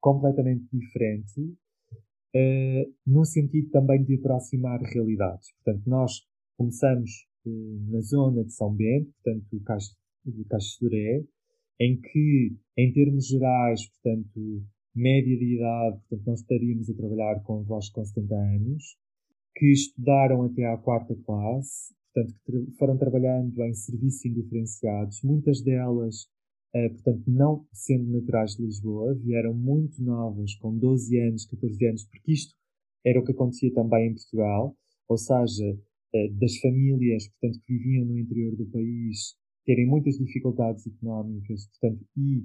[0.00, 1.56] completamente diferente,
[2.34, 5.52] uh, num sentido também de aproximar realidades.
[5.56, 6.12] Portanto, nós
[6.56, 7.10] começamos
[7.44, 11.24] na zona de São Bento, portanto, o Castro de Castoré,
[11.80, 14.62] em que, em termos gerais, portanto,
[14.94, 18.96] média de idade, portanto, nós estaríamos a trabalhar com avós com 70 anos,
[19.56, 26.28] que estudaram até à quarta classe, portanto, que foram trabalhando em serviços indiferenciados, muitas delas,
[26.72, 32.32] portanto, não sendo naturais de Lisboa, vieram muito novas, com 12 anos, 14 anos, porque
[32.32, 32.54] isto
[33.04, 34.76] era o que acontecia também em Portugal,
[35.08, 35.78] ou seja,
[36.14, 42.04] eh, das famílias, portanto, que viviam no interior do país, terem muitas dificuldades económicas, portanto,
[42.16, 42.44] e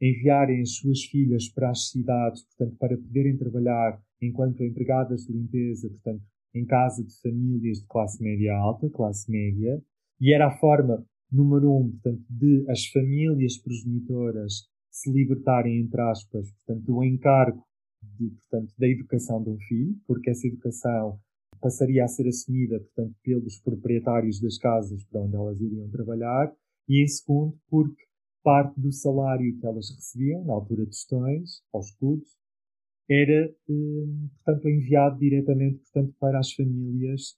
[0.00, 5.88] enviarem as suas filhas para as cidades, portanto, para poderem trabalhar enquanto empregadas de limpeza,
[5.88, 6.22] portanto,
[6.54, 9.82] em casa de famílias de classe média alta, classe média,
[10.20, 16.50] e era a forma, número um, portanto, de as famílias progenitoras se libertarem, entre aspas,
[16.50, 17.64] portanto, do encargo
[18.02, 21.18] de, portanto, da educação de um filho, porque essa educação
[21.60, 26.52] passaria a ser assumida, portanto, pelos proprietários das casas para onde elas iriam trabalhar,
[26.88, 28.02] e em segundo, porque
[28.42, 32.36] parte do salário que elas recebiam, na altura de tostões, aos escudos,
[33.08, 37.36] era, hum, portanto, enviado diretamente, portanto, para as famílias,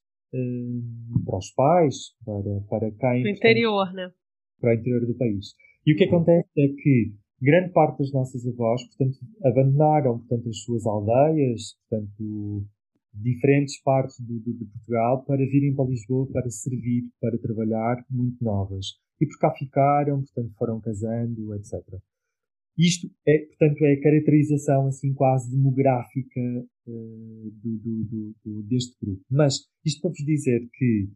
[1.25, 3.23] para os pais, para, para quem...
[3.23, 4.11] Para o interior, né?
[4.61, 5.55] Para o interior do país.
[5.87, 10.59] E o que acontece é que grande parte das nossas avós, portanto, abandonaram, portanto, as
[10.62, 12.64] suas aldeias, portanto,
[13.14, 18.42] diferentes partes do, do, de Portugal para virem para Lisboa para servir, para trabalhar, muito
[18.42, 18.87] novas.
[19.21, 21.75] E por cá ficaram, portanto foram casando, etc.
[22.79, 26.41] Isto é, portanto, é a caracterização assim quase demográfica
[26.87, 29.23] uh, do, do, deste grupo.
[29.31, 31.09] Mas isto para vos dizer que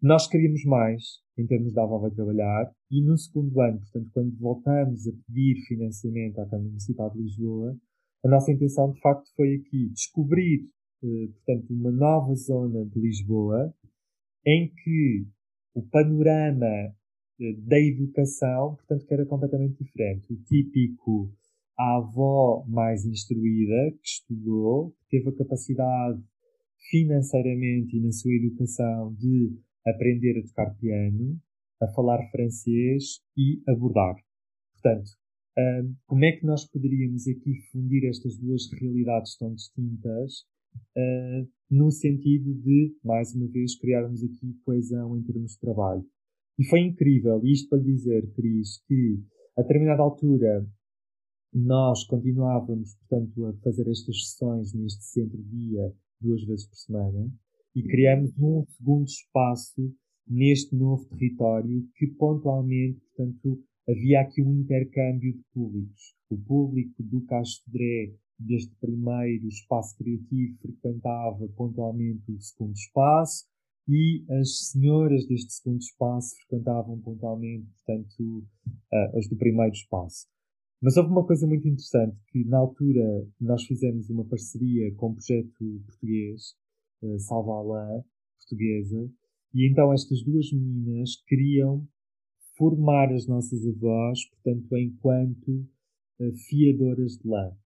[0.00, 1.02] nós queríamos mais
[1.38, 5.60] em termos da Avó Vai Trabalhar e no segundo ano, portanto, quando voltamos a pedir
[5.66, 7.76] financiamento à Câmara Municipal de Lisboa,
[8.24, 10.68] a nossa intenção de facto foi aqui descobrir
[11.04, 13.74] eh, portanto, uma nova zona de Lisboa
[14.46, 15.26] em que
[15.74, 16.94] o panorama
[17.66, 20.32] da educação, portanto, que era completamente diferente.
[20.32, 21.32] O típico
[21.78, 26.22] a avó mais instruída, que estudou, que teve a capacidade
[26.90, 31.40] financeiramente e na sua educação de aprender a tocar piano,
[31.80, 34.16] a falar francês e a bordar.
[34.74, 35.10] Portanto,
[36.06, 40.44] como é que nós poderíamos aqui fundir estas duas realidades tão distintas
[40.96, 46.04] uh, no sentido de, mais uma vez, criarmos aqui coesão em termos de trabalho.
[46.62, 49.18] E foi incrível, isto para lhe dizer, Cris, que
[49.58, 50.64] a determinada altura
[51.52, 57.28] nós continuávamos, portanto, a fazer estas sessões neste centro-dia duas vezes por semana
[57.74, 59.92] e criamos um segundo espaço
[60.24, 66.14] neste novo território que pontualmente, portanto, havia aqui um intercâmbio de públicos.
[66.30, 73.50] O público do Castro Dré deste primeiro espaço criativo frequentava pontualmente o segundo espaço
[73.92, 78.46] e as senhoras deste segundo espaço frequentavam pontualmente, portanto,
[79.14, 80.26] as do primeiro espaço.
[80.82, 85.14] Mas houve uma coisa muito interessante, que na altura nós fizemos uma parceria com um
[85.14, 86.56] projeto português,
[87.02, 88.02] uh, Salva Alain,
[88.36, 89.08] portuguesa,
[89.54, 91.86] e então estas duas meninas queriam
[92.56, 95.68] formar as nossas avós, portanto, enquanto
[96.18, 97.56] uh, fiadoras de lã.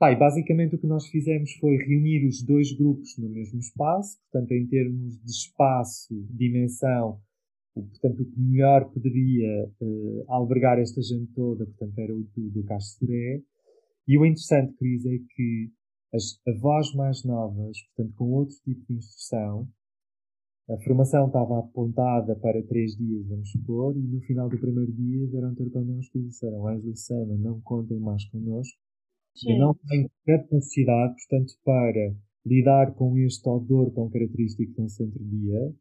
[0.00, 4.52] Pai, basicamente o que nós fizemos foi reunir os dois grupos no mesmo espaço, portanto,
[4.52, 7.20] em termos de espaço, dimensão,
[7.74, 12.64] portanto, o que melhor poderia uh, albergar esta gente toda, portanto, era o do, do
[12.64, 13.42] Castoré.
[14.08, 15.70] E o interessante, Cris, é que
[16.14, 19.68] as avós mais novas, portanto, com outro tipo de instrução,
[20.70, 25.26] a formação estava apontada para três dias, vamos supor, e no final do primeiro dia
[25.26, 28.78] vieram ter connosco e disseram: Ângela e Sana, não contem mais connosco,
[29.34, 29.52] Sim.
[29.52, 32.14] Eu não tenho capacidade, portanto, para
[32.44, 35.74] lidar com este odor tão característico de um centro-dia.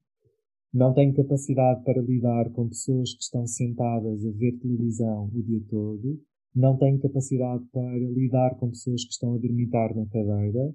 [0.73, 5.61] Não tenho capacidade para lidar com pessoas que estão sentadas a ver televisão o dia
[5.69, 6.21] todo.
[6.55, 10.69] Não tenho capacidade para lidar com pessoas que estão a dormitar na cadeira.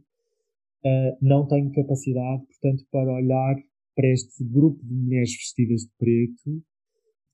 [0.85, 3.57] Uh, não tenho capacidade, portanto, para olhar
[3.95, 6.63] para este grupo de mulheres vestidas de preto,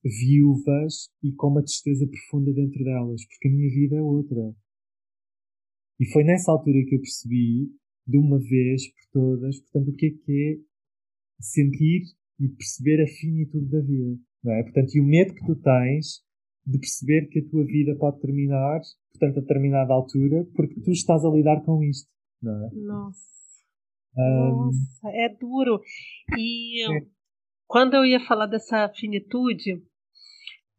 [0.03, 4.55] viúvas e com uma tristeza profunda dentro delas, porque a minha vida é outra.
[6.01, 7.69] E foi nessa altura que eu percebi
[8.07, 10.71] de uma vez por todas, portanto, o que é que é
[11.39, 12.01] sentir
[12.39, 14.63] e perceber a finitude da vida, não é?
[14.63, 16.23] Portanto, e o medo que tu tens
[16.65, 21.23] de perceber que a tua vida pode terminar, portanto, a determinada altura, porque tu estás
[21.23, 22.09] a lidar com isto,
[22.41, 22.69] não é?
[22.73, 23.21] Nossa.
[24.17, 24.65] Um...
[24.65, 25.81] Nossa, é duro.
[26.35, 27.05] E é.
[27.67, 29.83] quando eu ia falar dessa finitude,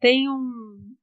[0.01, 0.97] tem um,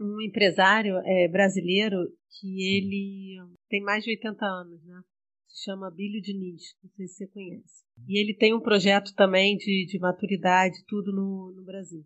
[0.00, 5.00] um empresário é, brasileiro que ele tem mais de 80 anos, né?
[5.48, 7.84] Se chama Bílio Diniz, não sei se você conhece.
[8.06, 12.04] E ele tem um projeto também de, de maturidade, tudo no, no Brasil.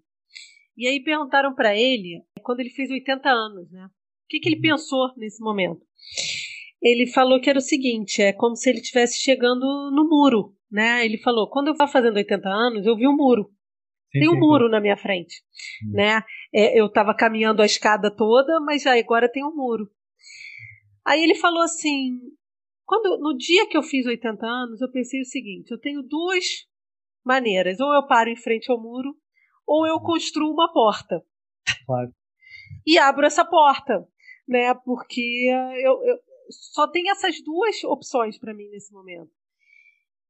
[0.76, 3.86] E aí perguntaram para ele, quando ele fez 80 anos, né?
[3.86, 4.62] O que, que ele uhum.
[4.62, 5.84] pensou nesse momento?
[6.80, 11.04] Ele falou que era o seguinte, é como se ele estivesse chegando no muro, né?
[11.04, 13.50] Ele falou, quando eu estava fazendo 80 anos, eu vi um muro.
[14.12, 14.70] Sim, Tem um sim, muro sim.
[14.70, 15.42] na minha frente,
[15.84, 15.92] hum.
[15.92, 16.22] né?
[16.54, 19.90] É, eu estava caminhando a escada toda, mas já agora tem um muro.
[21.06, 22.18] Aí ele falou assim,
[22.84, 26.44] quando no dia que eu fiz 80 anos, eu pensei o seguinte: eu tenho duas
[27.24, 27.80] maneiras.
[27.80, 29.14] Ou eu paro em frente ao muro,
[29.66, 31.22] ou eu construo uma porta.
[31.86, 32.12] Claro.
[32.86, 34.06] e abro essa porta,
[34.48, 34.74] né?
[34.84, 35.48] Porque
[35.82, 39.30] eu, eu só tem essas duas opções para mim nesse momento.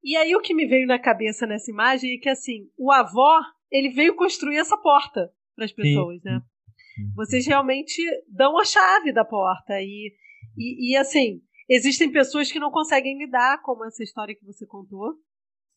[0.02, 3.40] E aí o que me veio na cabeça nessa imagem é que assim, o avó,
[3.70, 6.32] ele veio construir essa porta para as pessoas, né?
[6.32, 7.02] Sim.
[7.02, 7.12] né?
[7.14, 10.12] Vocês realmente dão a chave da porta e,
[10.60, 15.14] e, e assim, Existem pessoas que não conseguem lidar, como essa história que você contou,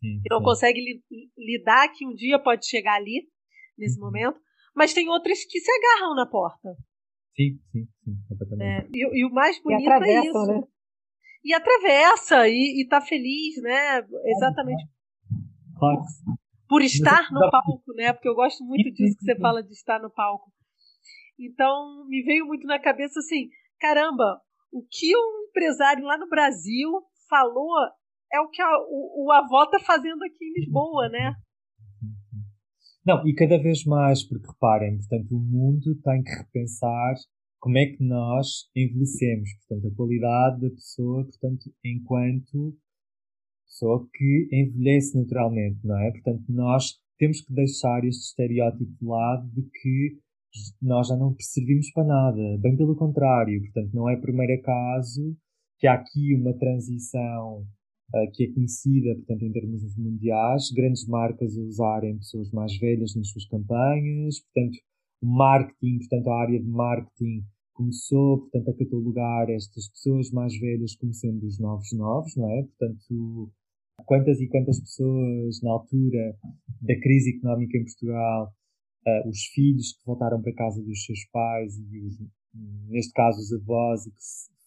[0.01, 0.43] sim, que não sim.
[0.43, 3.27] conseguem li lidar que um dia pode chegar ali,
[3.77, 4.07] nesse uhum.
[4.07, 4.39] momento,
[4.75, 6.75] mas tem outras que se agarram na porta.
[7.35, 8.87] Sim, sim, sim, completamente.
[8.87, 10.45] É, e, e, o mais bonito é isso.
[10.47, 10.61] Né?
[11.45, 14.03] E atravessa, e, e tá feliz, né?
[14.25, 14.83] Exatamente.
[15.77, 15.99] Claro.
[15.99, 18.13] Por, por estar no palco, né?
[18.13, 20.51] Porque eu gosto muito disso que você fala de estar no palco.
[21.39, 24.41] Então, me veio muito na cabeça assim, caramba,
[24.73, 26.89] o que um empresário lá no Brasil
[27.29, 27.71] falou
[28.31, 31.35] é o que a, o, o avó está fazendo aqui em Lisboa, né?
[33.05, 37.13] Não, e cada vez mais, porque reparem, portanto, o mundo tem que repensar
[37.59, 42.75] como é que nós envelhecemos, portanto, a qualidade da pessoa, portanto, enquanto
[43.65, 46.11] pessoa que envelhece naturalmente, não é?
[46.11, 50.19] Portanto, nós temos que deixar este estereótipo de lado de que
[50.81, 55.35] nós já não servimos para nada, bem pelo contrário, portanto, não é primeiro acaso
[55.79, 57.65] que há aqui uma transição
[58.13, 63.15] uh, que é conhecida, portanto, em termos mundiais, grandes marcas a usarem pessoas mais velhas
[63.15, 64.77] nas suas campanhas, portanto,
[65.21, 70.95] o marketing, portanto, a área de marketing começou, portanto, a catalogar estas pessoas mais velhas
[70.95, 72.63] como sendo os novos novos, não é?
[72.63, 73.51] Portanto,
[74.05, 76.37] quantas e quantas pessoas na altura
[76.81, 78.53] da crise económica em Portugal
[79.05, 82.19] uh, os filhos que voltaram para casa dos seus pais e os,
[82.87, 84.17] neste caso os avós e que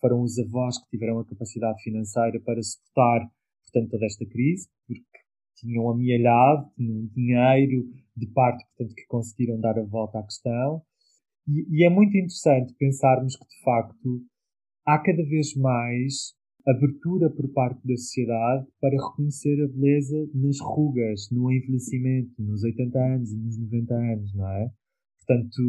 [0.01, 3.31] foram os avós que tiveram a capacidade financeira para suportar
[3.65, 5.03] portanto toda esta crise porque
[5.57, 10.83] tinham amealhado, tinham dinheiro de parte portanto que conseguiram dar a volta à questão.
[11.49, 14.23] E, e é muito interessante pensarmos que de facto
[14.85, 16.35] há cada vez mais
[16.67, 22.99] abertura por parte da sociedade para reconhecer a beleza nas rugas, no envelhecimento, nos 80
[22.99, 24.71] anos e nos 90 anos, não é?
[25.19, 25.63] Portanto,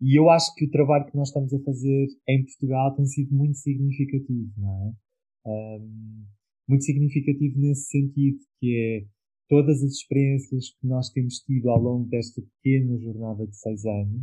[0.00, 3.32] e eu acho que o trabalho que nós estamos a fazer em Portugal tem sido
[3.32, 4.92] muito significativo, não é?
[5.48, 6.24] Um,
[6.68, 9.06] muito significativo nesse sentido, que é
[9.48, 14.22] todas as experiências que nós temos tido ao longo desta pequena jornada de seis anos,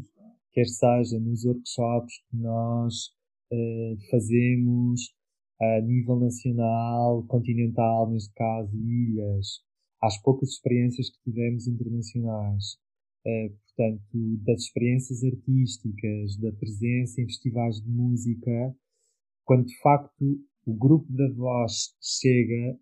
[0.52, 2.96] quer seja nos workshops que nós
[3.54, 5.14] uh, fazemos,
[5.62, 9.62] a nível nacional, continental, neste caso, ilhas,
[10.02, 12.78] às poucas experiências que tivemos internacionais.
[13.26, 18.76] Uh, portanto, das experiências artísticas, da presença em festivais de música,
[19.44, 22.80] quando de facto o grupo da voz chega,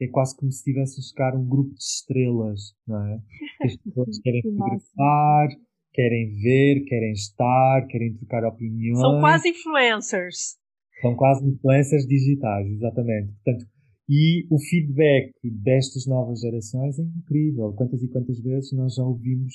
[0.00, 3.20] é quase como se estivesse a chegar um grupo de estrelas, não é?
[3.62, 5.48] As pessoas querem fotografar,
[5.92, 9.00] querem ver, querem estar, querem trocar opiniões.
[9.00, 10.59] São quase influencers.
[11.00, 13.32] São quase influências digitais, exatamente.
[13.32, 13.66] Portanto,
[14.08, 17.72] e o feedback destas novas gerações é incrível.
[17.74, 19.54] Quantas e quantas vezes nós já ouvimos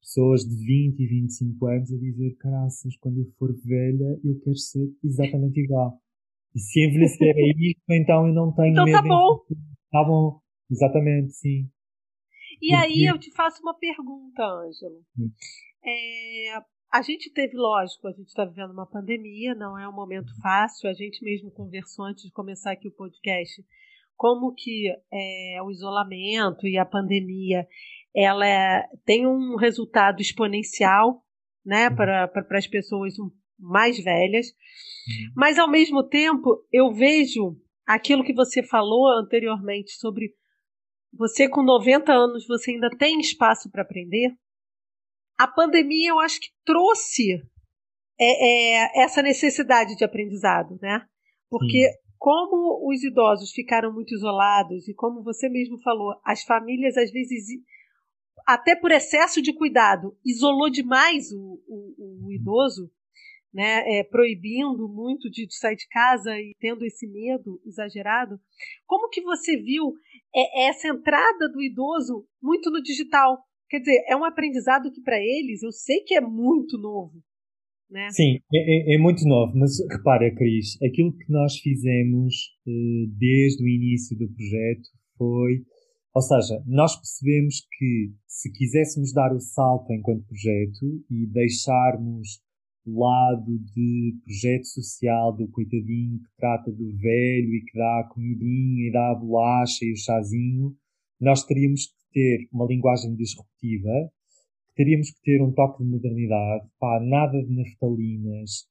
[0.00, 4.56] pessoas de 20 e 25 anos a dizer: caraças, quando eu for velha, eu quero
[4.56, 5.98] ser exatamente igual.
[6.54, 8.98] E se envelhecer é isto, então eu não tenho então medo.
[8.98, 9.38] Então tá bom.
[9.90, 10.40] Tá bom,
[10.70, 11.68] exatamente, sim.
[12.60, 12.74] E Porque...
[12.74, 15.02] aí eu te faço uma pergunta, Ângelo.
[15.84, 16.56] É,
[16.92, 20.90] a gente teve, lógico, a gente está vivendo uma pandemia, não é um momento fácil.
[20.90, 23.64] A gente mesmo conversou antes de começar aqui o podcast
[24.14, 27.66] como que é, o isolamento e a pandemia
[28.14, 31.24] ela é, tem um resultado exponencial
[31.64, 31.96] né, uhum.
[31.96, 33.14] para as pessoas
[33.58, 34.48] mais velhas.
[34.48, 35.32] Uhum.
[35.34, 40.34] Mas, ao mesmo tempo, eu vejo aquilo que você falou anteriormente sobre
[41.12, 44.30] você com 90 anos, você ainda tem espaço para aprender?
[45.38, 47.42] A pandemia, eu acho que trouxe
[48.20, 51.04] é, é, essa necessidade de aprendizado, né?
[51.50, 51.98] Porque Sim.
[52.18, 57.46] como os idosos ficaram muito isolados e como você mesmo falou, as famílias às vezes
[58.46, 62.90] até por excesso de cuidado isolou demais o, o, o idoso,
[63.52, 68.40] né, é, proibindo muito de, de, sair de casa e tendo esse medo exagerado.
[68.86, 69.92] Como que você viu
[70.34, 73.38] é, essa entrada do idoso muito no digital?
[73.72, 77.22] Quer dizer, é um aprendizado que para eles eu sei que é muito novo.
[77.90, 78.10] Né?
[78.10, 82.34] Sim, é, é, é, muito novo, mas repara, Cris, aquilo que nós fizemos
[82.66, 85.62] uh, desde o início do projeto foi,
[86.14, 92.42] ou seja, nós percebemos que se quiséssemos dar o salto enquanto projeto e deixarmos
[92.86, 98.88] lado de projeto social do coitadinho que trata do velho e que dá a comidinha
[98.88, 100.76] e dá a bolacha e o chazinho,
[101.18, 104.10] nós teríamos que ter uma linguagem disruptiva
[104.74, 108.66] teríamos que ter um toque de modernidade, pá, nada de naftalinas.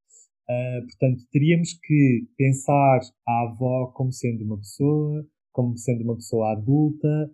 [0.49, 6.51] Uh, portanto, teríamos que pensar a avó como sendo uma pessoa, como sendo uma pessoa
[6.51, 7.31] adulta,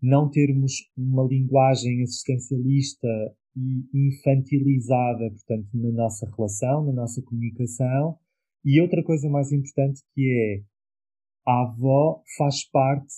[0.00, 3.08] não termos uma linguagem assistencialista
[3.56, 8.16] e infantilizada, portanto, na nossa relação, na nossa comunicação.
[8.64, 10.62] E outra coisa mais importante que é
[11.46, 13.12] a avó faz parte,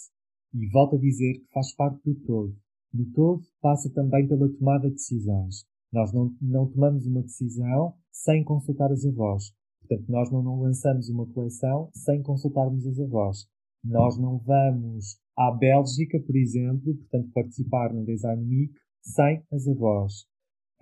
[0.54, 2.54] e volto a dizer que faz parte do todo.
[2.92, 5.64] No todo, passa também pela tomada de decisões.
[5.92, 9.52] Nós não, não tomamos uma decisão sem consultar as avós.
[9.80, 13.46] Portanto, nós não, não lançamos uma coleção sem consultarmos as avós.
[13.84, 18.72] Nós não vamos à Bélgica, por exemplo, portanto, participar no Design Week
[19.02, 20.26] sem as avós.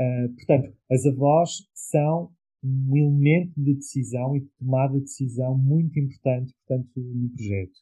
[0.01, 2.31] Uh, portanto, as avós são
[2.63, 7.81] um elemento de decisão e de tomada de decisão muito importante, portanto, no projeto.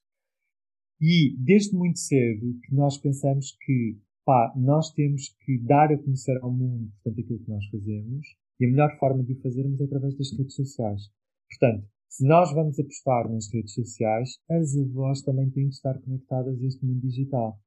[1.01, 6.37] E desde muito cedo que nós pensamos que pá, nós temos que dar a conhecer
[6.43, 8.27] ao mundo, portanto, aquilo que nós fazemos,
[8.61, 11.03] e a melhor forma de o fazermos é através das redes sociais.
[11.49, 16.61] Portanto, se nós vamos apostar nas redes sociais, as avós também têm que estar conectadas
[16.61, 17.59] a este mundo digital.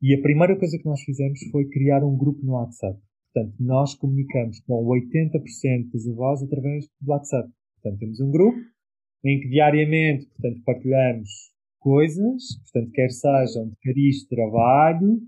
[0.00, 2.98] E a primeira coisa que nós fizemos foi criar um grupo no WhatsApp.
[3.32, 7.48] Portanto, nós comunicamos com 80% das avós através do WhatsApp.
[7.80, 8.58] Portanto, temos um grupo
[9.24, 11.51] em que diariamente, portanto, partilhamos
[11.82, 15.20] coisas, portanto, quer sejam de cariz de trabalho,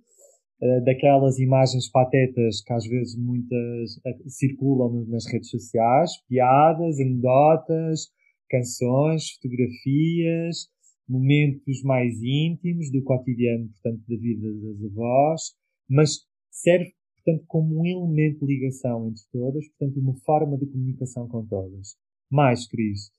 [0.62, 8.08] eh, daquelas imagens patetas que às vezes muitas eh, circulam nas redes sociais, piadas, anedotas,
[8.48, 10.68] canções, fotografias,
[11.08, 15.42] momentos mais íntimos do cotidiano, portanto, da vida das avós,
[15.88, 21.28] mas serve, portanto, como um elemento de ligação entre todas, portanto, uma forma de comunicação
[21.28, 21.96] com todas.
[22.30, 23.10] Mais, Cris,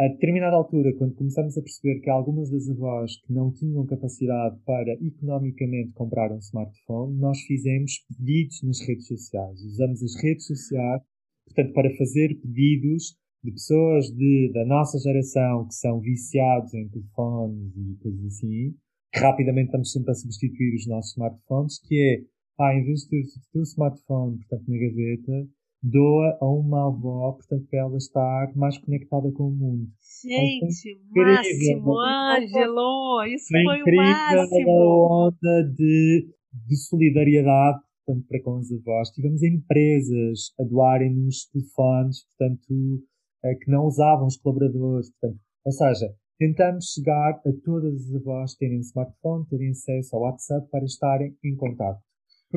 [0.00, 4.56] a determinada altura, quando começamos a perceber que algumas das avós que não tinham capacidade
[4.64, 9.60] para economicamente comprar um smartphone, nós fizemos pedidos nas redes sociais.
[9.60, 11.02] Usamos as redes sociais,
[11.46, 17.76] portanto, para fazer pedidos de pessoas de, da nossa geração que são viciados em telefones
[17.76, 18.76] e coisas assim,
[19.12, 23.20] rapidamente estamos sempre a substituir os nossos smartphones, que é, ah, em vez de ter
[23.22, 25.48] o teu smartphone, portanto, na gaveta,
[25.82, 29.86] doa a uma avó, portanto, para ela estar mais conectada com o mundo.
[30.24, 34.70] Gente, é máximo, Ângelo, isso foi, foi o máximo.
[34.70, 36.28] A onda de,
[36.66, 39.10] de solidariedade, portanto, para com as avós.
[39.10, 43.02] Tivemos empresas a doarem-nos telefones, portanto,
[43.44, 48.54] eh, que não usavam os colaboradores, portanto, ou seja, tentamos chegar a todas as avós
[48.54, 52.00] terem smartphone, terem acesso ao WhatsApp para estarem em contato.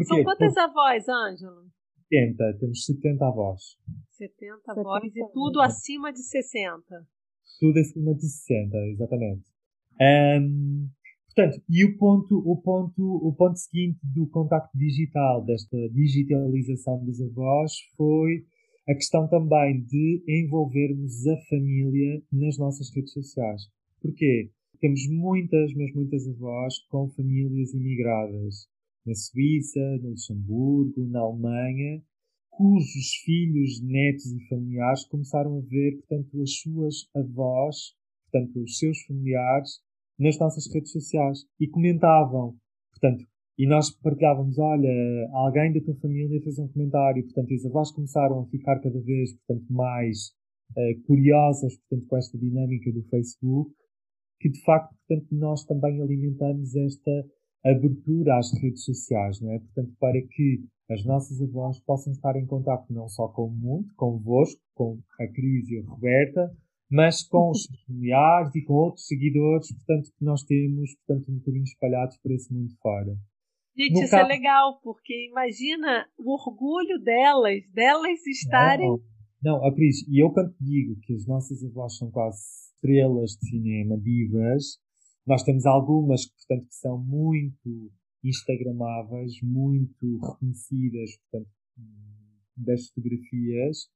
[0.08, 0.60] São quantas Porque...
[0.60, 1.70] avós, Ângelo?
[2.12, 3.78] 70, temos 70 avós.
[4.12, 6.84] 70 avós e tudo acima de 60.
[7.60, 9.44] Tudo acima de 60, exatamente.
[10.02, 10.90] Um,
[11.34, 17.22] portanto, e o ponto, o, ponto, o ponto seguinte do contacto digital, desta digitalização dos
[17.22, 18.46] avós, foi
[18.90, 23.62] a questão também de envolvermos a família nas nossas redes sociais.
[24.02, 24.52] Porquê?
[24.80, 28.68] Temos muitas, mas muitas avós com famílias imigradas
[29.06, 32.02] na Suíça, no Luxemburgo, na Alemanha,
[32.50, 37.96] cujos filhos, netos e familiares começaram a ver, portanto, as suas avós,
[38.30, 39.80] portanto, os seus familiares,
[40.20, 42.56] nas nossas redes sociais e comentavam,
[42.92, 43.26] portanto,
[43.58, 44.90] e nós partilhávamos, olha,
[45.34, 49.34] alguém da tua família fez um comentário, portanto, as avós começaram a ficar cada vez,
[49.34, 50.32] portanto, mais
[50.72, 53.72] uh, curiosas, portanto, com esta dinâmica do Facebook,
[54.40, 57.12] que de facto, portanto, nós também alimentamos esta
[57.64, 59.60] abertura às redes sociais, não é?
[59.60, 63.88] Portanto, para que as nossas avós possam estar em contato não só com o mundo,
[63.96, 66.52] convosco, com a Cris e a Roberta,
[66.90, 71.64] mas com os familiares e com outros seguidores, portanto, que nós temos, portanto, um bocadinho
[71.64, 73.16] espalhados por esse mundo fora.
[73.78, 74.26] Gente, no isso caso...
[74.26, 78.90] é legal, porque imagina o orgulho delas, delas estarem.
[78.90, 79.00] Não,
[79.42, 82.40] não a Cris, e eu quando digo que as nossas avós são quase
[82.76, 84.78] estrelas de cinema, divas,
[85.26, 87.92] nós temos algumas portanto, que são muito
[88.24, 91.50] instagramáveis, muito reconhecidas, portanto,
[92.56, 93.90] das fotografias,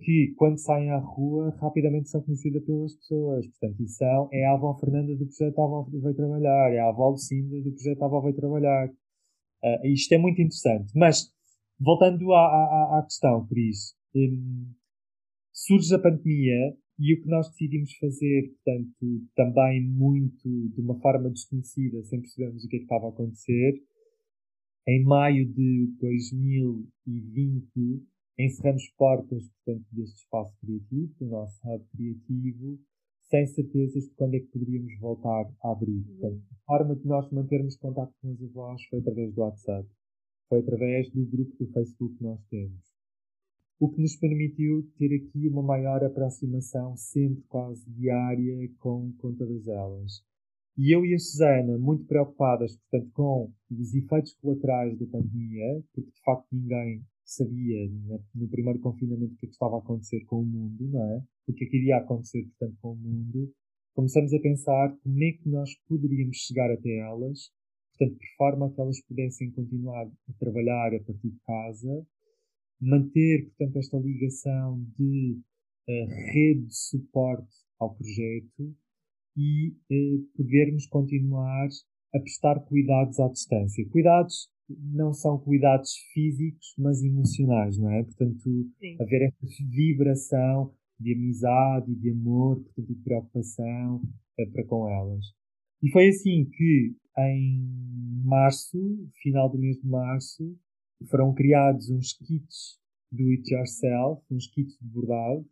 [0.00, 3.46] que quando saem à rua rapidamente são conhecidas pelas pessoas.
[3.46, 7.10] Portanto, e são, é a avó Fernanda do projeto Avó Veio Trabalhar, é a avó
[7.10, 8.88] Lucinda do projeto Avó Veio Trabalhar.
[8.88, 10.90] Uh, isto é muito interessante.
[10.96, 11.30] Mas,
[11.78, 14.72] voltando à, à, à questão, Cris, um,
[15.52, 21.30] surge a pandemia e o que nós decidimos fazer, portanto, também muito de uma forma
[21.30, 23.82] desconhecida, sem percebermos o que é que estava a acontecer,
[24.86, 28.06] em maio de 2020,
[28.38, 32.78] encerramos portas, portanto, deste espaço criativo, do nosso hub criativo,
[33.30, 36.02] sem certezas de quando é que poderíamos voltar a abrir.
[36.02, 39.88] Portanto, a forma de nós mantermos contato com os avós foi através do WhatsApp,
[40.50, 42.89] foi através do grupo do Facebook que nós temos.
[43.80, 49.66] O que nos permitiu ter aqui uma maior aproximação, sempre quase diária, com, com todas
[49.66, 50.22] elas.
[50.76, 56.10] E eu e a Susana, muito preocupadas, portanto, com os efeitos colaterais da pandemia, porque
[56.10, 57.90] de facto ninguém sabia
[58.34, 61.24] no primeiro confinamento o que, é que estava a acontecer com o mundo, não é?
[61.48, 63.50] O que é que iria acontecer, portanto, com o mundo.
[63.94, 67.50] Começamos a pensar como é que nós poderíamos chegar até elas,
[67.96, 72.06] portanto, de forma a que elas pudessem continuar a trabalhar a partir de casa,
[72.80, 75.38] manter, portanto, esta ligação de
[75.88, 78.74] uh, rede de suporte ao projeto
[79.36, 81.68] e uh, podermos continuar
[82.14, 83.86] a prestar cuidados à distância.
[83.88, 88.02] Cuidados não são cuidados físicos, mas emocionais, não é?
[88.04, 88.42] Portanto,
[88.78, 88.96] Sim.
[89.00, 94.02] haver esta vibração de amizade e de amor, portanto, de preocupação
[94.38, 95.24] é, para com elas.
[95.82, 97.64] E foi assim que, em
[98.24, 98.78] março,
[99.22, 100.56] final do mês de março,
[101.06, 102.78] foram criados uns kits
[103.10, 105.44] do it yourself, uns kits de bordado,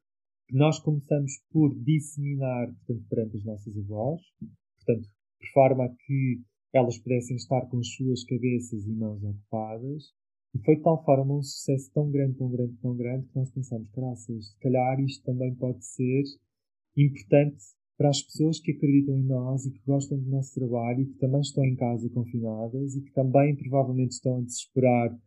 [0.48, 4.22] que nós começamos por disseminar, portanto, perante as nossas avós,
[4.76, 5.08] portanto,
[5.40, 6.42] de forma a que
[6.72, 10.12] elas pudessem estar com as suas cabeças e mãos ocupadas.
[10.54, 13.50] E foi de tal forma um sucesso tão grande, tão grande, tão grande, que nós
[13.50, 16.24] pensamos, graças, se calhar isto também pode ser
[16.96, 17.64] importante
[17.98, 21.18] para as pessoas que acreditam em nós e que gostam do nosso trabalho e que
[21.18, 25.18] também estão em casa confinadas e que também provavelmente estão a desesperar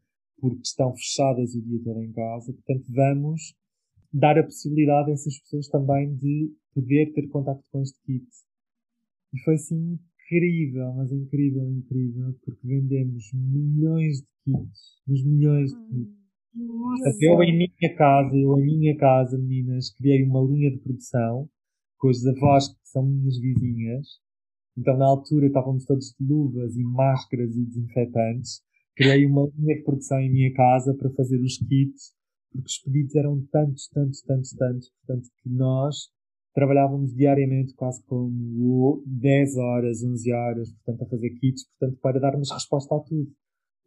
[0.41, 2.51] porque estão fechadas o dia todo em casa.
[2.51, 3.55] Portanto, vamos
[4.11, 8.27] dar a possibilidade a essas pessoas também de poder ter contato com este kit.
[9.33, 15.87] E foi assim incrível, mas incrível, incrível, porque vendemos milhões de kits, mas milhões de
[15.87, 16.21] kits.
[16.53, 17.17] Nossa.
[17.21, 21.49] Eu em minha casa, eu em minha casa, meninas, criei uma linha de produção
[21.97, 24.07] com os avós que são minhas vizinhas.
[24.77, 28.61] Então na altura estávamos todos de luvas e máscaras e desinfetantes.
[28.95, 32.13] Criei uma linha de produção em minha casa para fazer os kits,
[32.51, 36.09] porque os pedidos eram tantos, tantos, tantos, tantos, portanto que nós
[36.53, 42.51] trabalhávamos diariamente quase como 10 horas, 11 horas, portanto, a fazer kits, portanto, para darmos
[42.51, 43.31] resposta a tudo.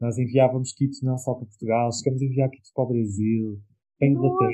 [0.01, 3.61] Nós enviávamos kits não só para Portugal, chegamos a enviar kits para o Brasil,
[3.99, 4.53] para a Inglaterra,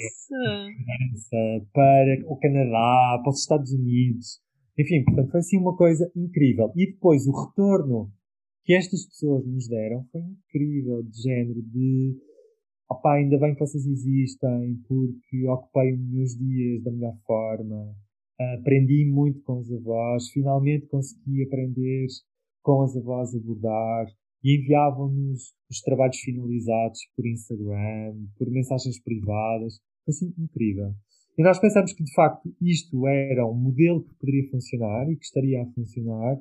[1.72, 4.40] para, para o Canadá, para os Estados Unidos.
[4.78, 6.72] Enfim, portanto, foi assim uma coisa incrível.
[6.76, 8.10] E depois o retorno
[8.64, 12.16] que estas pessoas nos deram foi incrível, de género de
[12.90, 17.94] opá, ainda bem que vocês existem, porque ocupei os meus dias da melhor forma,
[18.58, 22.06] aprendi muito com os avós, finalmente consegui aprender
[22.62, 24.06] com as avós a bordar
[24.42, 29.80] e enviavam-nos os trabalhos finalizados por Instagram, por mensagens privadas.
[30.04, 30.94] Foi assim incrível.
[31.38, 35.24] E nós pensamos que de facto isto era um modelo que poderia funcionar e que
[35.24, 36.38] estaria a funcionar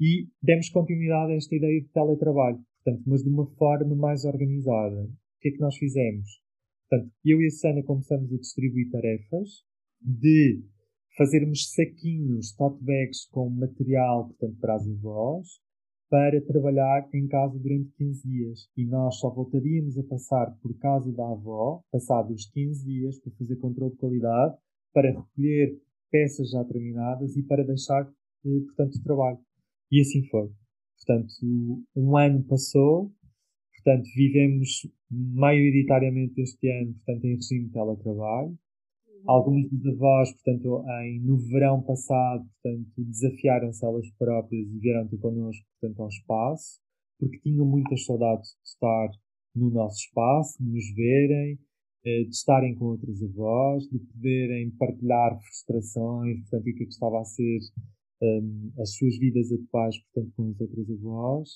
[0.00, 5.08] e demos continuidade a esta ideia de teletrabalho, portanto, mas de uma forma mais organizada
[5.44, 6.40] que é que nós fizemos?
[6.88, 9.62] Portanto, eu e a Sana começamos a distribuir tarefas
[10.00, 10.64] de
[11.18, 15.46] fazermos saquinhos, tote bags com material, portanto, para as avós,
[16.08, 18.68] para trabalhar em casa durante 15 dias.
[18.74, 23.32] E nós só voltaríamos a passar por casa da avó, passados os 15 dias, para
[23.32, 24.56] fazer controle de qualidade,
[24.94, 25.78] para recolher
[26.10, 28.02] peças já terminadas e para deixar,
[28.46, 29.38] eh, portanto, o trabalho.
[29.90, 30.50] E assim foi.
[30.96, 31.32] Portanto,
[31.94, 33.12] um ano passou,
[33.84, 38.48] Portanto, vivemos maioritariamente este ano, portanto, em regime de teletrabalho.
[38.48, 39.22] Uhum.
[39.26, 45.18] Algumas das avós, portanto, em, no verão passado, portanto, desafiaram-se elas próprias e vieram ter
[45.18, 46.80] connosco, portanto, ao espaço,
[47.18, 49.10] porque tinham muitas saudades de estar
[49.54, 51.58] no nosso espaço, de nos verem,
[52.02, 57.20] de estarem com outras avós, de poderem partilhar frustrações, portanto, o que é que estava
[57.20, 57.60] a ser
[58.24, 61.48] um, as suas vidas atuais, portanto, com as outras avós.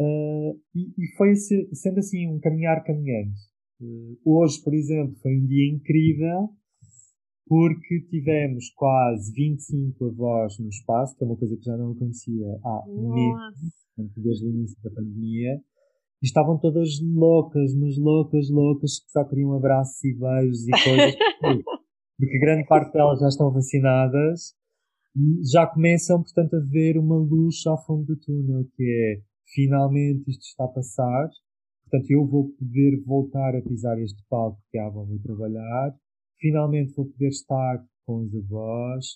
[0.00, 3.32] Uh, e, e, foi sendo assim um caminhar caminhando.
[3.80, 6.48] Uh, hoje, por exemplo, foi um dia incrível
[7.46, 12.46] porque tivemos quase 25 avós no espaço, que é uma coisa que já não acontecia
[12.64, 15.60] há meses, desde o início da pandemia.
[16.22, 21.14] E estavam todas loucas, mas loucas, loucas, que só queriam abraços e beijos e coisas.
[22.18, 24.54] porque grande parte delas já estão vacinadas
[25.14, 30.30] e já começam, portanto, a ver uma luz ao fundo do túnel, que é finalmente
[30.30, 31.28] isto está a passar,
[31.82, 35.94] portanto, eu vou poder voltar a pisar este palco que a avó vai trabalhar,
[36.38, 39.06] finalmente vou poder estar com os avós,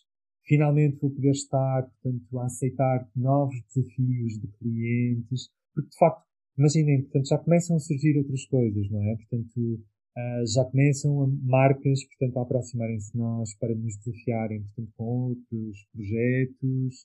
[0.44, 6.24] finalmente vou poder estar, portanto, a aceitar novos desafios de clientes, porque de facto,
[6.58, 9.16] imaginem, portanto, já começam a surgir outras coisas, não é?
[9.16, 9.80] Portanto,
[10.16, 15.86] Uh, já começam marcas, portanto, a aproximarem-se de nós para nos desafiarem, portanto, com outros
[15.92, 17.04] projetos,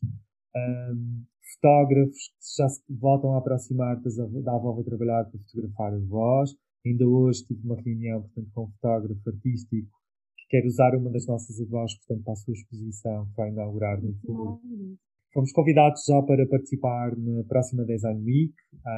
[0.56, 6.00] um, fotógrafos que já se voltam a aproximar da avó a trabalhar para fotografar a
[6.00, 6.52] voz.
[6.86, 9.92] Ainda hoje tive uma reunião, portanto, com um fotógrafo artístico
[10.38, 14.02] que quer usar uma das nossas avós, portanto, para a sua exposição que vai inaugurar
[14.02, 14.62] no futuro.
[15.34, 18.54] Fomos convidados já para participar na próxima Design Week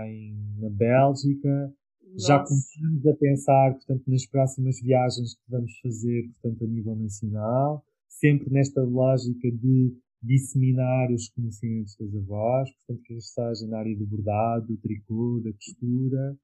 [0.06, 1.74] em, na Bélgica,
[2.14, 2.28] nossa.
[2.28, 7.84] Já começamos a pensar, portanto, nas próximas viagens que vamos fazer, portanto, a nível nacional,
[8.08, 14.06] sempre nesta lógica de disseminar os conhecimentos das avós, portanto, que seja na área do
[14.06, 16.38] bordado, do tricô, da costura.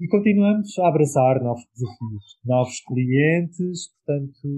[0.00, 4.48] E continuamos a abraçar novos desafios, novos clientes, portanto,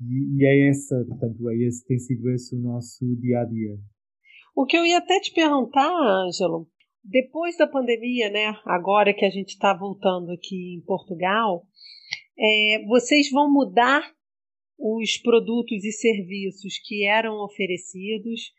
[0.00, 3.78] e, e é essa, portanto, é esse, tem sido esse o nosso dia a dia.
[4.54, 5.90] O que eu ia até te perguntar,
[6.26, 6.68] Ângelo,
[7.04, 11.66] depois da pandemia, né, agora que a gente está voltando aqui em Portugal,
[12.38, 14.02] é, vocês vão mudar
[14.78, 18.52] os produtos e serviços que eram oferecidos.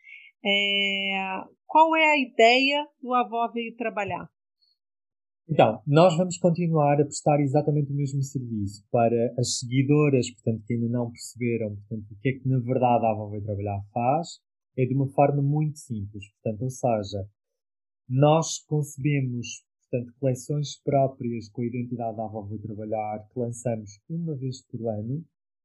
[0.44, 4.28] É, qual é a ideia do Avó Veio Trabalhar?
[5.46, 10.72] Então, nós vamos continuar a prestar exatamente o mesmo serviço para as seguidoras, portanto, que
[10.72, 14.40] ainda não perceberam portanto, o que é que na verdade a Avó Veio Trabalhar faz,
[14.76, 16.24] é de uma forma muito simples.
[16.32, 17.28] Portanto, ou seja,
[18.08, 24.62] nós concebemos, portanto, coleções próprias com a identidade da Avó Trabalhar, que lançamos uma vez
[24.66, 25.24] por ano.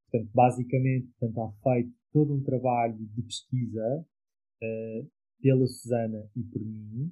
[0.09, 4.05] Portanto, basicamente, portanto, há feito todo um trabalho de pesquisa
[4.63, 5.09] uh,
[5.41, 7.11] pela Susana e por mim,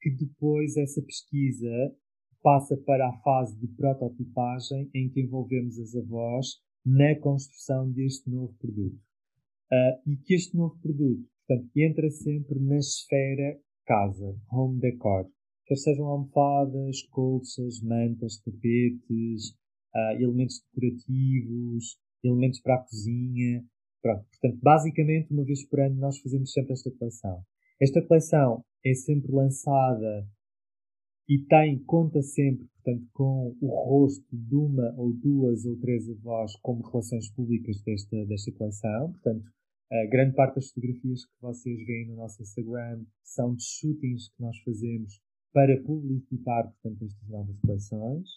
[0.00, 1.96] que depois essa pesquisa
[2.42, 8.54] passa para a fase de prototipagem em que envolvemos as avós na construção deste novo
[8.54, 8.98] produto.
[9.70, 13.58] Uh, e que este novo produto, portanto, entra sempre na esfera
[13.88, 15.26] casa, home decor.
[15.64, 19.50] Quer sejam almofadas, colchas, mantas, tapetes,
[19.94, 23.64] uh, elementos decorativos, elementos para a cozinha.
[24.02, 24.26] Pronto.
[24.30, 27.42] Portanto, basicamente, uma vez por ano, nós fazemos sempre esta coleção.
[27.80, 30.28] Esta coleção é sempre lançada
[31.28, 36.56] e tem, conta sempre, portanto, com o rosto de uma ou duas ou três avós
[36.62, 39.12] como relações públicas desta, desta coleção.
[39.12, 39.44] Portanto,
[39.90, 44.42] a grande parte das fotografias que vocês veem no nosso Instagram são de shootings que
[44.42, 45.20] nós fazemos
[45.52, 48.28] para publicitar, portanto, estas novas coleções.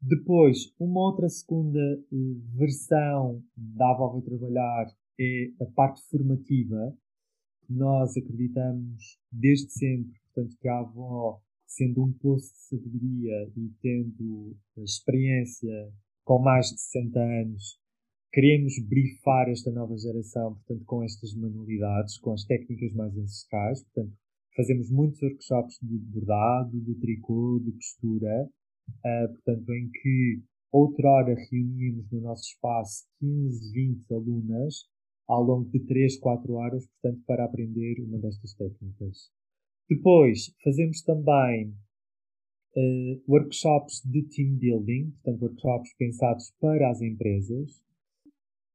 [0.00, 1.78] Depois, uma outra segunda
[2.10, 4.86] uh, versão da Avó Vai Trabalhar
[5.20, 6.96] é a parte formativa.
[7.68, 14.56] Nós acreditamos desde sempre, portanto, que a avó, sendo um poço de sabedoria e tendo
[14.78, 15.92] experiência
[16.24, 17.81] com mais de 60 anos,
[18.32, 23.84] queremos brifar esta nova geração, portanto, com estas manualidades, com as técnicas mais ancestrais.
[23.84, 24.16] Portanto,
[24.56, 28.48] fazemos muitos workshops de bordado, de tricô, de costura,
[28.88, 34.90] uh, portanto, em que outrora reuníamos no nosso espaço 15, 20 alunas
[35.28, 39.30] ao longo de 3, 4 horas, portanto, para aprender uma destas técnicas.
[39.88, 41.74] Depois, fazemos também
[42.76, 47.82] uh, workshops de team building, portanto, workshops pensados para as empresas,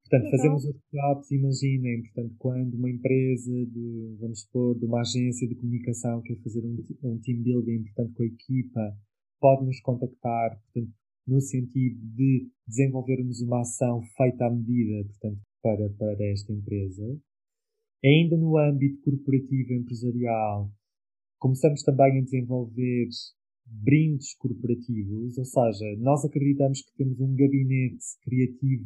[0.10, 5.56] Portanto, fazemos workshops, imaginem, portanto, quando uma empresa, de, vamos supor, de uma agência de
[5.56, 8.98] comunicação quer fazer um, um team building, portanto, com a equipa,
[9.42, 10.94] pode nos contactar, portanto,
[11.28, 17.04] no sentido de desenvolvermos uma ação feita à medida, portanto, para, para esta empresa.
[18.02, 20.72] Ainda no âmbito corporativo empresarial,
[21.38, 23.10] começamos também a desenvolver
[23.66, 28.86] brindes corporativos, ou seja, nós acreditamos que temos um gabinete criativo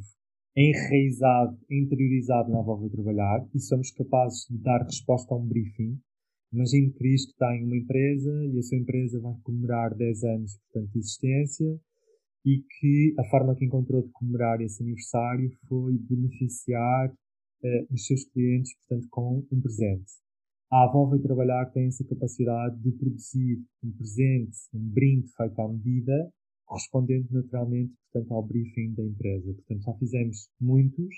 [0.55, 5.97] enraizado, interiorizado na volta de trabalhar e somos capazes de dar resposta a um briefing.
[6.51, 10.91] Imagine que Cristo tem uma empresa e a sua empresa vai comemorar 10 anos portanto,
[10.91, 11.79] de existência
[12.45, 18.25] e que a forma que encontrou de comemorar esse aniversário foi beneficiar uh, os seus
[18.25, 20.11] clientes, portanto, com um presente.
[20.71, 25.67] A avó vai trabalhar tem essa capacidade de produzir um presente, um brinde feito à
[25.67, 26.33] medida,
[26.71, 29.53] correspondente naturalmente, portanto, ao briefing da empresa.
[29.53, 31.13] Portanto, já fizemos muitos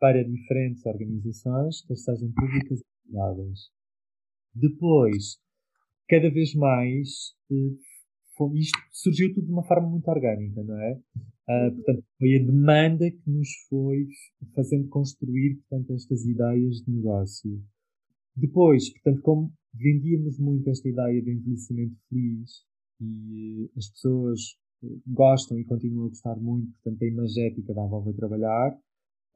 [0.00, 3.70] para diferentes organizações, quer sejam públicas ou privadas.
[4.52, 5.38] Depois,
[6.08, 7.08] cada vez mais,
[7.52, 11.00] eh, isto surgiu tudo de uma forma muito orgânica, não é?
[11.48, 14.08] Uh, portanto, foi a demanda que nos foi
[14.54, 17.62] fazendo construir, portanto, estas ideias de negócio.
[18.34, 22.64] Depois, portanto, como vendíamos muito esta ideia de envelhecimento feliz
[23.00, 24.65] e as pessoas eh,
[25.06, 28.78] gostam e continuam a gostar muito, portanto, da imagética da Avó Trabalhar,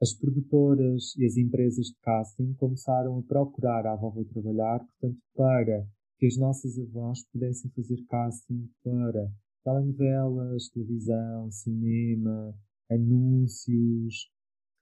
[0.01, 5.87] as produtoras e as empresas de casting começaram a procurar a Avó Trabalhar, portanto, para
[6.17, 9.31] que as nossas avós pudessem fazer casting para
[9.63, 12.55] telenovelas, televisão, cinema,
[12.89, 14.29] anúncios.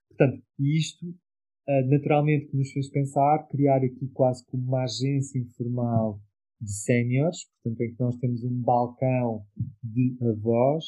[0.10, 6.22] Portanto, isto uh, naturalmente nos fez pensar criar aqui quase como uma agência informal
[6.62, 9.44] de séniores, portanto, em que nós temos um balcão
[9.84, 10.86] de avós,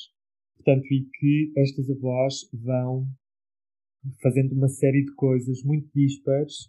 [0.58, 3.08] portanto, e que estas avós vão
[4.22, 6.66] fazendo uma série de coisas muito dispares.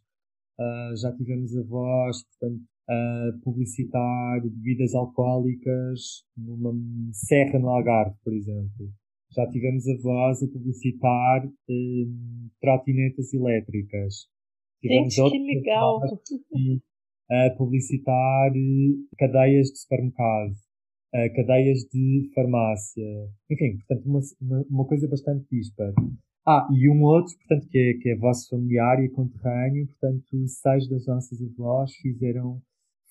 [0.58, 6.72] Uh, já tivemos avós, portanto, a publicitar bebidas alcoólicas numa
[7.12, 8.92] serra no Algarve, por exemplo.
[9.30, 14.28] Já tivemos a voz a publicitar um, trotinetas elétricas.
[14.80, 16.00] Tivemos Gente, que legal!
[17.30, 20.54] A publicitar eh, cadeias de supermercado,
[21.36, 23.04] cadeias de farmácia.
[23.50, 25.92] Enfim, portanto, uma, uma, coisa bastante dispar.
[26.46, 30.88] Ah, e um outro, portanto, que é, que é vosso familiar e conterrâneo, portanto, seis
[30.88, 32.60] das nossas avós fizeram,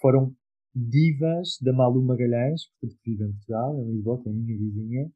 [0.02, 0.36] foram
[0.76, 5.12] divas da Malu Magalhães, portanto, que vive em Portugal, em Lisboa, que é minha vizinha,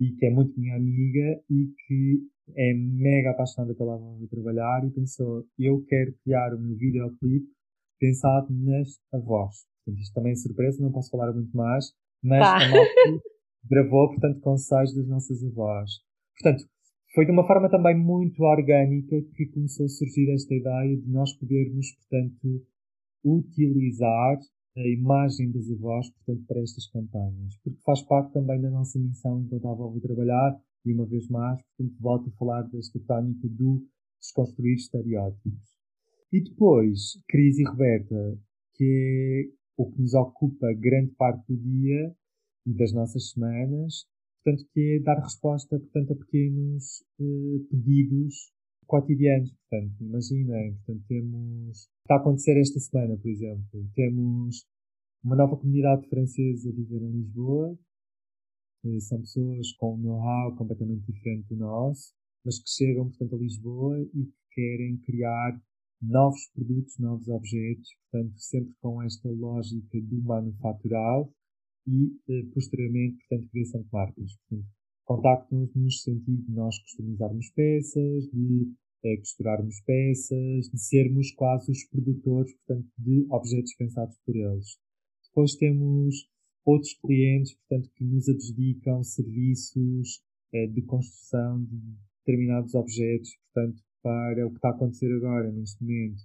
[0.00, 2.20] e que é muito minha amiga e que
[2.56, 7.48] é mega apaixonada pela avó de trabalhar e pensou, eu quero criar o meu videoclipe
[7.98, 9.66] pensado nas avós.
[9.84, 11.92] Portanto, isto também é surpresa, não posso falar muito mais,
[12.22, 12.56] mas tá.
[12.56, 13.22] a Malta
[13.68, 15.90] gravou, portanto, com seis das nossas avós.
[16.40, 16.68] Portanto,
[17.14, 21.32] foi de uma forma também muito orgânica que começou a surgir esta ideia de nós
[21.34, 22.66] podermos, portanto,
[23.24, 24.38] utilizar
[24.76, 29.40] a imagem das avós, portanto, para estas campanhas, porque faz parte também da nossa missão
[29.40, 33.48] enquanto a avó vai trabalhar, e uma vez mais, portanto, volto a falar desta tónica
[33.48, 33.84] do
[34.20, 35.77] desconstruir estereótipos.
[36.32, 38.38] E depois, Cris e Roberta,
[38.74, 42.14] que é o que nos ocupa grande parte do dia
[42.66, 44.04] e das nossas semanas,
[44.44, 48.52] portanto, que é dar resposta, portanto, a pequenos eh, pedidos
[48.86, 49.54] cotidianos.
[49.70, 51.88] Portanto, imaginem, portanto, temos.
[52.02, 53.88] Está a acontecer esta semana, por exemplo.
[53.94, 54.66] Temos
[55.22, 57.78] uma nova comunidade francesa a viver em Lisboa.
[58.84, 62.12] Eh, são pessoas com um know-how completamente diferente do nosso,
[62.44, 65.60] mas que chegam, portanto, a Lisboa e que querem criar
[66.00, 71.32] novos produtos, novos objetos, portanto, sempre com esta lógica do manufaturado
[71.86, 74.36] e, eh, posteriormente, portanto, criação de marcas.
[74.48, 74.68] Portanto,
[75.04, 78.72] contactam-nos no sentido de nós customizarmos peças, de
[79.04, 84.78] é, costurarmos peças, de sermos quase os produtores, portanto, de objetos pensados por eles.
[85.28, 86.28] Depois temos
[86.64, 90.20] outros clientes, portanto, que nos adjudicam serviços
[90.52, 91.76] é, de construção de
[92.18, 96.22] determinados objetos, portanto, para o que está a acontecer agora, neste momento.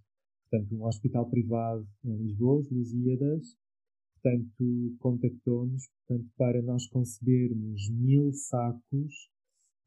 [0.49, 3.57] Portanto, um hospital privado em Lisboa, os Lusíadas,
[4.21, 9.29] portanto, contactou-nos, portanto, para nós concebermos mil sacos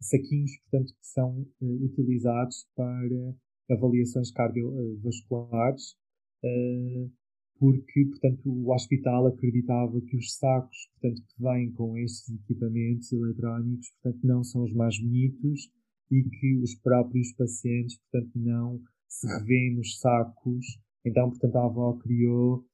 [0.01, 3.35] saquinhos, portanto, que são uh, utilizados para
[3.71, 5.97] avaliações cardiovasculares,
[6.45, 7.11] uh,
[7.59, 13.91] porque, portanto, o hospital acreditava que os sacos, portanto, que vêm com estes equipamentos eletrónicos,
[14.03, 15.71] portanto, não são os mais bonitos
[16.11, 20.67] e que os próprios pacientes, portanto, não se revêem nos sacos.
[21.05, 22.65] Então, portanto, a avó criou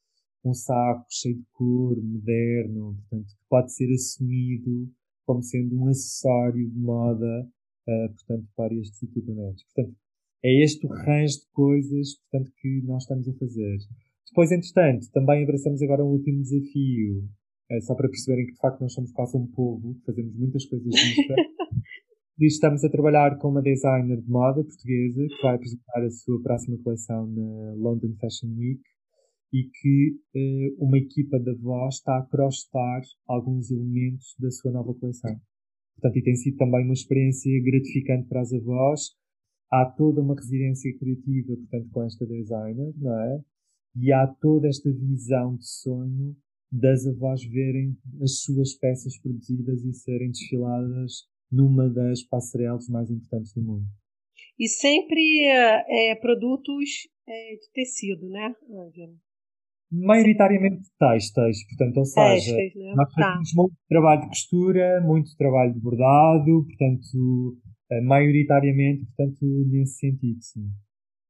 [0.45, 4.91] um saco cheio de cor, moderno, portanto, que pode ser assumido
[5.25, 7.49] como sendo um acessório de moda,
[7.89, 9.65] uh, portanto, para estes equipamentos.
[9.65, 9.97] Portanto,
[10.45, 13.79] é este o range de coisas, portanto, que nós estamos a fazer.
[14.27, 17.29] Depois, entretanto, também abraçamos agora um último desafio,
[17.71, 20.91] uh, só para perceberem que, de facto, nós somos quase um povo, fazemos muitas coisas
[20.99, 21.37] juntas.
[22.41, 26.79] Estamos a trabalhar com uma designer de moda portuguesa, que vai apresentar a sua próxima
[26.83, 28.81] coleção na London Fashion Week
[29.53, 34.95] e que uh, uma equipa da voz está a crosstar alguns elementos da sua nova
[34.95, 35.39] coleção.
[35.95, 39.11] Portanto, e tem sido também uma experiência gratificante para as avós.
[39.71, 43.41] Há toda uma residência criativa, portanto, com esta designer, não é?
[43.97, 46.35] E há toda esta visão de sonho
[46.71, 53.53] das avós verem as suas peças produzidas e serem desfiladas numa das passarelas mais importantes
[53.53, 53.85] do mundo.
[54.59, 59.15] E sempre é, produtos é, de tecido, né, Ângela?
[59.91, 62.95] Maioritariamente textos, portanto, ou seja, né?
[62.97, 63.63] nós fazemos tá.
[63.63, 67.59] muito trabalho de costura, muito trabalho de bordado, portanto,
[67.91, 70.71] eh, maioritariamente, portanto, nesse sentido, sim.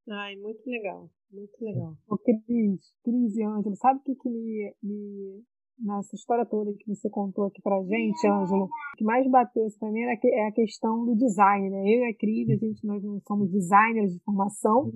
[0.09, 1.97] Ai, muito legal, muito legal.
[2.07, 5.43] O Cris, Cris e Ângelo, sabe o que, que me, me,
[5.79, 9.77] nessa história toda que você contou aqui pra gente, Ângelo, o que mais bateu isso
[9.79, 11.79] pra mim é a questão do design, né?
[11.81, 14.91] Eu e a Cris, a gente, nós não somos designers de formação,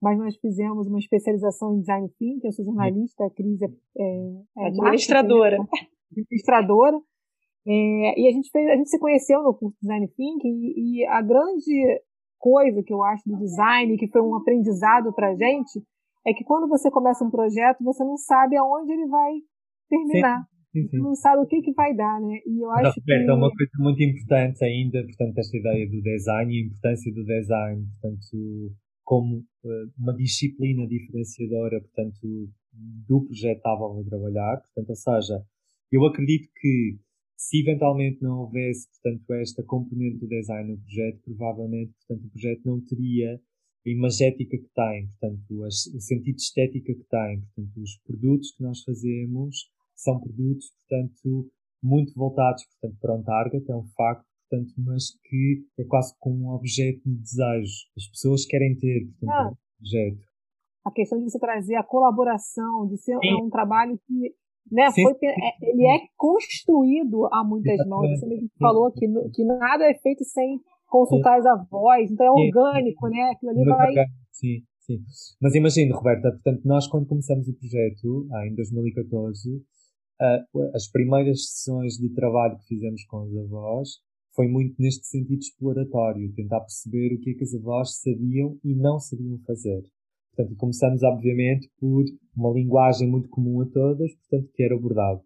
[0.00, 3.66] mas nós fizemos uma especialização em design thinking, eu sou jornalista, a Cris é,
[3.96, 5.58] é, é administradora.
[6.12, 7.00] administradora.
[7.66, 11.02] É, e a gente fez, a gente se conheceu no curso de design thinking e,
[11.02, 12.00] e, a grande
[12.38, 15.82] coisa que eu acho do design, que foi um aprendizado para gente,
[16.26, 19.32] é que quando você começa um projeto, você não sabe aonde ele vai
[19.88, 20.42] terminar.
[20.72, 20.98] Sim, sim, sim.
[20.98, 22.38] Não sabe o que, que vai dar, né?
[22.46, 23.12] E eu acho que...
[23.12, 27.24] É uma coisa muito importante ainda, portanto, esta ideia do design e a importância do
[27.24, 32.50] design, portanto, como uh, uma disciplina diferenciadora, portanto,
[33.08, 35.42] do projeto que estava a trabalhar, portanto, ou seja,
[35.90, 36.98] eu acredito que
[37.36, 42.62] se eventualmente não houvesse, portanto, esta componente do design no projeto, provavelmente, portanto, o projeto
[42.66, 43.40] não teria
[43.86, 48.62] a imagética que tem, portanto, as, o sentido estética que tem, portanto, os produtos que
[48.62, 49.56] nós fazemos
[49.98, 51.50] são produtos, portanto,
[51.82, 56.46] muito voltados, portanto, para um target, é um facto, portanto, mas que é quase como
[56.46, 57.72] um objeto de desejo.
[57.96, 60.24] As pessoas querem ter, portanto, ah, um objeto.
[60.84, 63.42] A questão de você trazer a colaboração, de ser Sim.
[63.42, 64.34] um trabalho que
[64.70, 64.90] né?
[64.90, 68.08] Sim, Foi, é, ele é construído a muitas mãos.
[68.10, 73.08] Você mesmo falou que, que nada é feito sem consultar as avós, então é orgânico,
[73.08, 73.30] né?
[73.32, 73.92] Aquilo ali vai.
[74.30, 74.98] Sim, sim.
[75.40, 79.62] Mas imagine, Roberta, portanto, nós quando começamos o projeto, ah, em 2014,
[80.20, 83.88] uh, as primeiras sessões de trabalho que fizemos com os avós
[84.34, 88.74] foi muito neste sentido exploratório, tentar perceber o que é que as avós sabiam e
[88.74, 89.82] não sabiam fazer.
[90.34, 92.04] Portanto, começamos, obviamente, por
[92.36, 95.20] uma linguagem muito comum a todas, portanto, que era o bordado.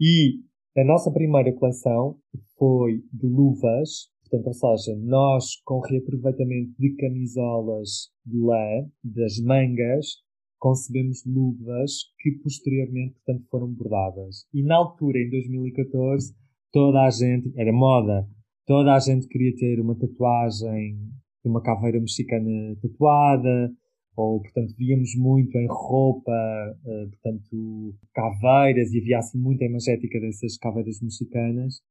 [0.00, 0.40] E
[0.76, 2.16] a nossa primeira coleção
[2.56, 10.23] foi de luvas, portanto, ou seja, nós com reaproveitamento de camisolas de lã, das mangas,
[10.64, 14.46] concebemos luvas que posteriormente, portanto, foram bordadas.
[14.50, 16.34] E na altura, em 2014,
[16.72, 18.26] toda a gente, era moda,
[18.66, 20.96] toda a gente queria ter uma tatuagem
[21.44, 23.70] de uma caveira mexicana tatuada,
[24.16, 30.56] ou portanto víamos muito em roupa, uh, portanto caveiras e havia assim muita imagética dessas
[30.56, 31.82] caveiras mexicanas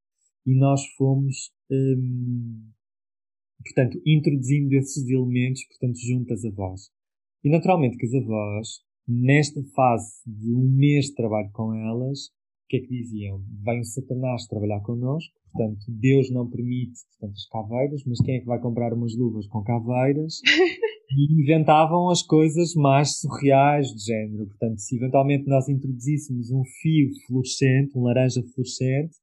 [0.48, 2.72] e nós fomos um,
[3.64, 6.90] portanto introduzindo esses elementos portanto junto às avós
[7.44, 8.68] e naturalmente que as avós
[9.08, 13.42] nesta fase de um mês de trabalho com elas o que é que diziam?
[13.64, 18.40] Vem o Satanás trabalhar connosco, portanto, Deus não permite portanto, as caveiras, mas quem é
[18.40, 20.40] que vai comprar umas luvas com caveiras?
[21.16, 24.48] e inventavam as coisas mais surreais de género.
[24.48, 29.16] Portanto, se eventualmente nós introduzíssemos um fio fluorescente, um laranja fluorescente,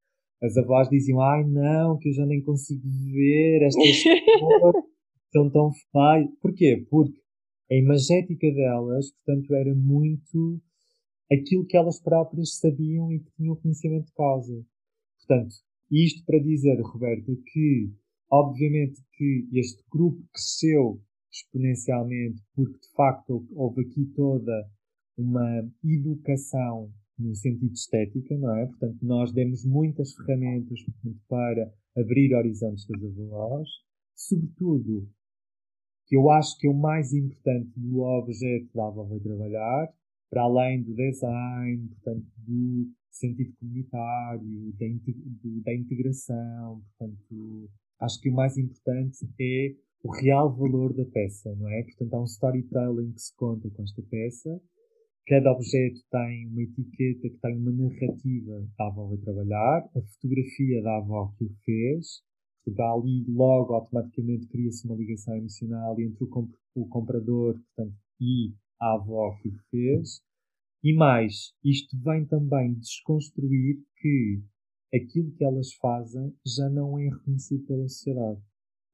[0.43, 4.03] as avós diziam, ai não, que eu já nem consigo ver estas
[4.41, 4.85] cores,
[5.33, 6.31] são tão feias.
[6.41, 6.87] Porquê?
[6.89, 7.13] Porque
[7.71, 10.61] a imagética delas, portanto, era muito
[11.31, 14.65] aquilo que elas próprias sabiam e que tinham conhecimento de causa.
[15.19, 15.55] Portanto,
[15.91, 17.93] isto para dizer, Roberto, que
[18.31, 21.01] obviamente que este grupo cresceu
[21.33, 24.69] exponencialmente, porque de facto houve aqui toda
[25.17, 28.67] uma educação no sentido estética, não é?
[28.67, 33.69] Portanto, nós demos muitas ferramentas portanto, para abrir horizontes das avós,
[34.15, 35.09] sobretudo,
[36.11, 39.89] que eu acho que é o mais importante do objeto da avó vai trabalhar,
[40.29, 44.87] para além do design, portanto, do sentido comunitário, da,
[45.65, 51.69] da integração, portanto, acho que o mais importante é o real valor da peça, não
[51.69, 51.85] é?
[51.85, 54.61] Portanto, há um storytelling que se conta com esta peça.
[55.29, 60.83] Cada objeto tem uma etiqueta que tem uma narrativa da avó a trabalhar, a fotografia
[60.83, 62.21] da avó que o fez.
[62.65, 66.25] Portanto, ali logo automaticamente cria-se uma ligação emocional entre
[66.75, 70.21] o comprador portanto, e a avó que o fez.
[70.83, 74.43] E mais, isto vem também desconstruir que
[74.95, 78.41] aquilo que elas fazem já não é reconhecido pela sociedade.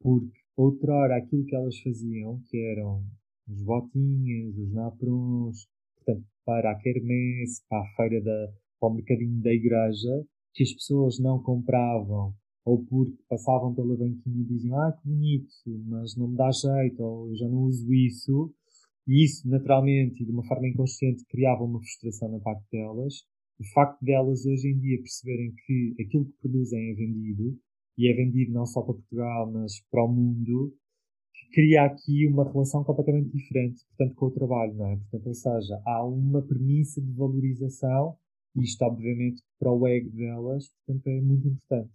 [0.00, 3.04] Porque outrora aquilo que elas faziam, que eram
[3.48, 9.40] os botinhas, os naprons, portanto, para a quermesse, para a feira da, para o mercadinho
[9.42, 12.34] da igreja, que as pessoas não compravam,
[12.66, 15.54] ou porque passavam pela banquinha e diziam, ah, que bonito,
[15.86, 18.52] mas não me dá jeito, ou eu já não uso isso,
[19.06, 23.14] e isso, naturalmente, e de uma forma inconsciente, criava uma frustração na parte delas,
[23.60, 27.56] o facto delas hoje em dia perceberem que aquilo que produzem é vendido,
[27.96, 30.74] e é vendido não só para Portugal, mas para o mundo,
[31.52, 34.96] cria aqui uma relação completamente diferente, portanto, com o trabalho, não é?
[34.96, 38.16] Portanto, ou seja, há uma premissa de valorização,
[38.56, 41.90] e isto, obviamente, para o ego delas, portanto, é muito importante.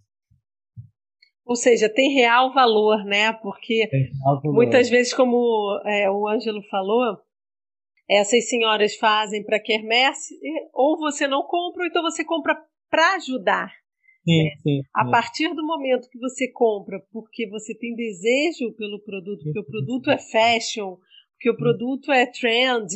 [1.44, 3.32] Ou seja, tem real valor, né?
[3.32, 3.88] Porque
[4.24, 4.54] valor.
[4.54, 7.18] muitas vezes, como é, o Ângelo falou,
[8.08, 10.38] essas senhoras fazem para quermesse,
[10.72, 12.56] ou você não compra, ou então você compra
[12.90, 13.72] para ajudar.
[14.24, 14.50] Sim, né?
[14.62, 19.58] sim, a partir do momento que você compra porque você tem desejo pelo produto, porque
[19.58, 20.96] o produto é fashion,
[21.32, 22.88] porque o produto é trend,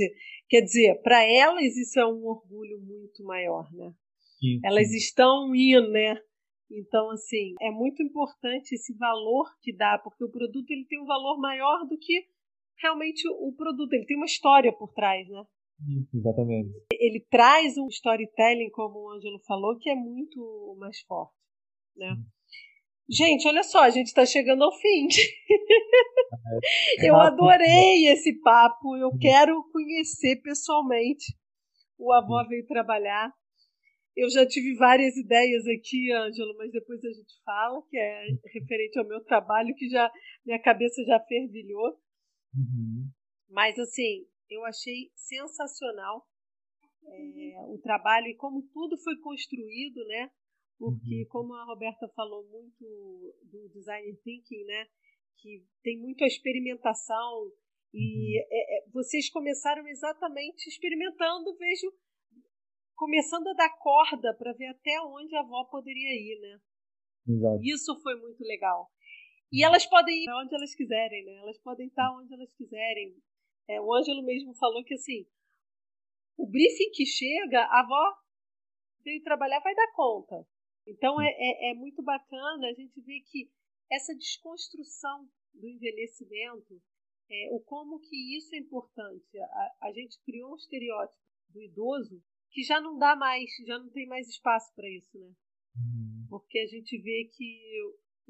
[0.49, 3.92] quer dizer, para elas isso é um orgulho muito maior, né?
[4.38, 6.16] Sim, elas estão indo, né?
[6.71, 11.07] Então, assim, é muito importante esse valor que dá, porque o produto ele tem um
[11.07, 12.27] valor maior do que
[12.79, 13.93] realmente o produto.
[13.93, 15.45] Ele tem uma história por trás, né?
[16.12, 16.71] Exatamente.
[16.93, 21.35] Ele traz um storytelling, como o Ângelo falou, que é muito mais forte,
[21.95, 22.17] né?
[23.09, 25.09] Gente, olha só, a gente está chegando ao fim.
[26.99, 27.09] É.
[27.09, 28.97] eu adorei esse papo.
[28.97, 31.35] Eu quero conhecer pessoalmente.
[31.99, 33.33] O avô veio trabalhar.
[34.17, 38.99] Eu já tive várias ideias aqui, Ângelo, mas depois a gente fala, que é referente
[38.99, 40.11] ao meu trabalho, que já
[40.45, 42.01] minha cabeça já fervilhou.
[42.55, 43.11] Uhum.
[43.51, 46.27] Mas assim, eu achei sensacional
[47.05, 50.31] é, o trabalho e como tudo foi construído, né?
[50.79, 51.29] Porque, uhum.
[51.29, 54.87] como a Roberta falou muito do design thinking, né?
[55.39, 57.53] Que tem muito a experimentação
[57.93, 58.47] e uhum.
[58.51, 61.93] é, é, vocês começaram exatamente experimentando, vejo
[62.97, 66.61] começando a dar corda para ver até onde a avó poderia ir, né?
[67.28, 67.61] Exato.
[67.62, 68.90] Isso foi muito legal.
[69.53, 71.36] E elas podem ir onde elas quiserem, né?
[71.36, 73.16] Elas podem estar onde elas quiserem.
[73.68, 75.26] É, o Ângelo mesmo falou que assim,
[76.36, 78.16] o briefing que chega, a avó
[79.05, 80.47] veio trabalhar, vai dar conta.
[80.86, 83.51] Então é, é, é muito bacana a gente ver que
[83.90, 86.80] essa desconstrução do envelhecimento,
[87.30, 89.38] é, o como que isso é importante.
[89.38, 91.18] A, a gente criou um estereótipo
[91.51, 92.22] do idoso
[92.57, 95.28] que já não dá mais, já não tem mais espaço para isso, né?
[95.76, 96.26] Uhum.
[96.30, 97.61] Porque a gente vê que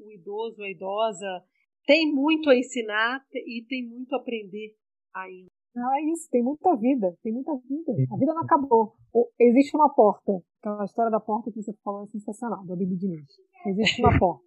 [0.03, 1.43] o idoso, a idosa,
[1.85, 4.75] tem muito a ensinar e tem muito a aprender
[5.15, 5.47] ainda.
[5.73, 7.93] Não, é isso, tem muita vida, tem muita vida.
[8.11, 8.95] A vida não acabou.
[9.39, 10.33] Existe uma porta.
[10.59, 13.31] Aquela história da porta que você falou é sensacional, da Bibi Diniz.
[13.65, 14.43] Existe uma porta.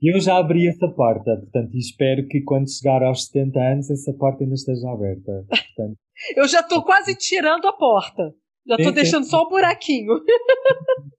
[0.00, 4.44] Eu já abri essa porta, portanto, espero que quando chegar aos 70 anos essa porta
[4.44, 5.44] ainda esteja aberta.
[5.48, 5.98] Portanto...
[6.36, 8.34] Eu já estou quase tirando a porta.
[8.68, 10.14] Já estou deixando só o buraquinho.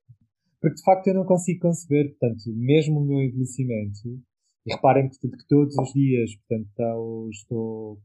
[0.60, 4.20] Porque de facto eu não consigo conceber, portanto, mesmo o meu envelhecimento,
[4.66, 8.00] e reparem que, que todos os dias, portanto, estou, estou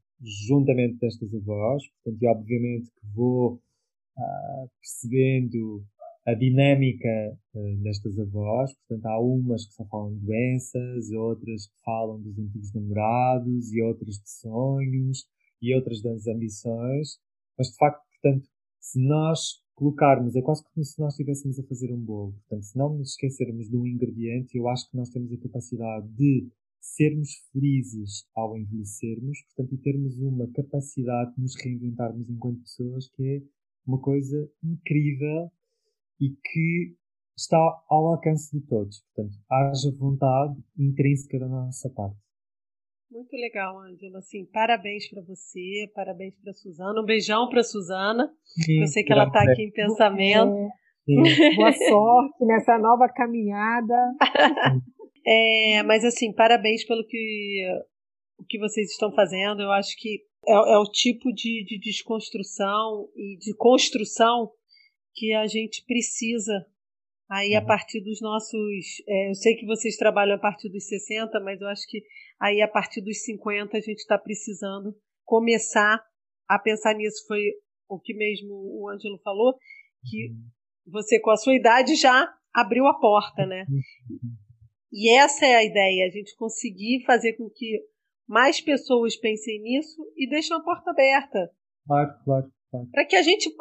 [0.49, 5.85] juntamente destas avós, portanto, e obviamente que vou uh, percebendo
[6.25, 11.83] a dinâmica uh, destas avós, portanto, há umas que só falam de doenças, outras que
[11.85, 15.27] falam dos antigos namorados, e outras de sonhos,
[15.61, 17.19] e outras das ambições,
[17.59, 18.49] mas de facto, portanto,
[18.83, 22.33] se nós colocarmos, é quase como se nós estivéssemos a fazer um bolo.
[22.33, 26.09] Portanto, se não nos esquecermos de um ingrediente, eu acho que nós temos a capacidade
[26.09, 26.49] de
[26.81, 33.23] sermos felizes ao envelhecermos, portanto, e termos uma capacidade de nos reinventarmos enquanto pessoas que
[33.23, 33.43] é
[33.87, 35.51] uma coisa incrível
[36.21, 36.97] e que
[37.37, 37.57] está
[37.89, 39.01] ao alcance de todos.
[39.15, 42.19] Portanto, haja vontade intrínseca da nossa parte.
[43.13, 44.21] Muito legal, Ângela.
[44.21, 46.99] Assim, parabéns para você, parabéns para Suzana.
[46.99, 48.33] Um beijão para Suzana.
[48.43, 50.51] Sim, Eu sei que ela está aqui em pensamento.
[51.07, 51.07] É,
[51.55, 53.95] boa sorte nessa nova caminhada.
[55.27, 57.69] é, mas assim, parabéns pelo que
[58.39, 59.61] o que vocês estão fazendo.
[59.61, 64.51] Eu acho que é, é o tipo de, de desconstrução e de construção
[65.15, 66.65] que a gente precisa
[67.33, 67.67] aí a uhum.
[67.67, 69.03] partir dos nossos.
[69.09, 72.03] É, eu sei que vocês trabalham a partir dos 60, mas eu acho que
[72.43, 74.93] Aí, a partir dos 50, a gente está precisando
[75.25, 76.05] começar
[76.49, 77.25] a pensar nisso.
[77.29, 77.41] Foi
[77.89, 79.55] o que mesmo o Ângelo falou,
[80.11, 80.43] que uhum.
[80.89, 83.65] você, com a sua idade, já abriu a porta, né?
[83.71, 84.19] Uhum.
[84.93, 87.81] E essa é a ideia, a gente conseguir fazer com que
[88.27, 91.49] mais pessoas pensem nisso e deixem a porta aberta.
[91.87, 92.53] Claro, claro.
[92.73, 92.89] claro.
[92.91, 93.55] Para que a gente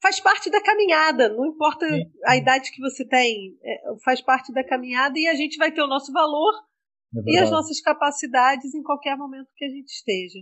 [0.00, 2.10] faz parte da caminhada, não importa Sim.
[2.26, 5.82] a idade que você tem, é, faz parte da caminhada e a gente vai ter
[5.82, 6.52] o nosso valor
[7.14, 10.38] é e as nossas capacidades em qualquer momento que a gente esteja.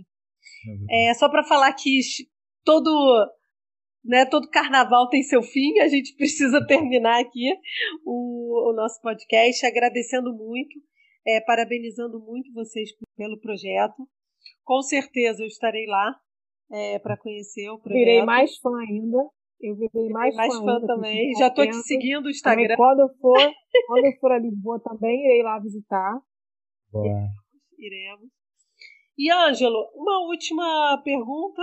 [0.89, 1.99] É, é só para falar que
[2.63, 2.89] todo,
[4.03, 7.53] né, todo carnaval tem seu fim, a gente precisa terminar aqui
[8.05, 10.79] o, o nosso podcast, agradecendo muito,
[11.27, 14.07] é, parabenizando muito vocês pelo projeto.
[14.63, 16.15] Com certeza eu estarei lá
[16.71, 17.99] é, para conhecer o projeto.
[17.99, 19.17] Virei mais fã ainda.
[19.61, 21.33] Eu virei mais, mais fã, fã ainda, também.
[21.37, 22.63] Já tô te seguindo no Instagram.
[22.63, 23.53] Também, quando eu for,
[23.87, 26.19] quando eu for a Lisboa também irei lá visitar.
[26.91, 27.27] Boa.
[27.77, 28.29] Iremos.
[29.17, 31.61] E Ângelo, uma última pergunta.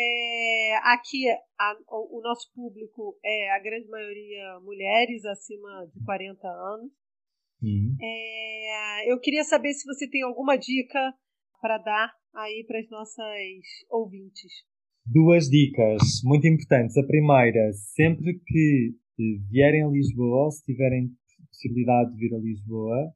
[0.00, 1.28] É, aqui
[1.58, 6.92] a, o nosso público é a grande maioria mulheres acima de 40 anos.
[7.60, 7.96] Uhum.
[8.00, 11.12] É, eu queria saber se você tem alguma dica
[11.60, 13.24] para dar aí para as nossas
[13.90, 14.52] ouvintes.
[15.10, 16.94] Duas dicas muito importantes.
[16.98, 18.94] A primeira, sempre que
[19.50, 21.10] vierem a Lisboa, ou se tiverem
[21.50, 23.10] possibilidade de vir a Lisboa,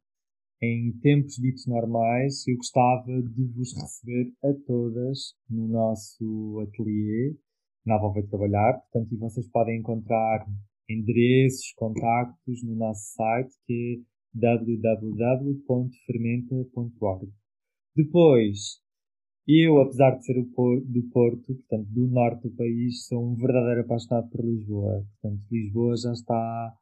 [0.62, 7.36] em tempos ditos normais, eu gostava de vos receber a todas no nosso ateliê,
[7.84, 8.80] na Volva Trabalhar.
[8.90, 10.46] Portanto, vocês podem encontrar
[10.88, 14.02] endereços, contactos no nosso site, que
[14.34, 17.30] é www.fermenta.org.
[17.94, 18.81] Depois,
[19.46, 24.28] eu, apesar de ser do Porto, portanto, do norte do país, sou um verdadeiro apaixonado
[24.30, 25.04] por Lisboa.
[25.20, 26.74] Portanto, Lisboa já está,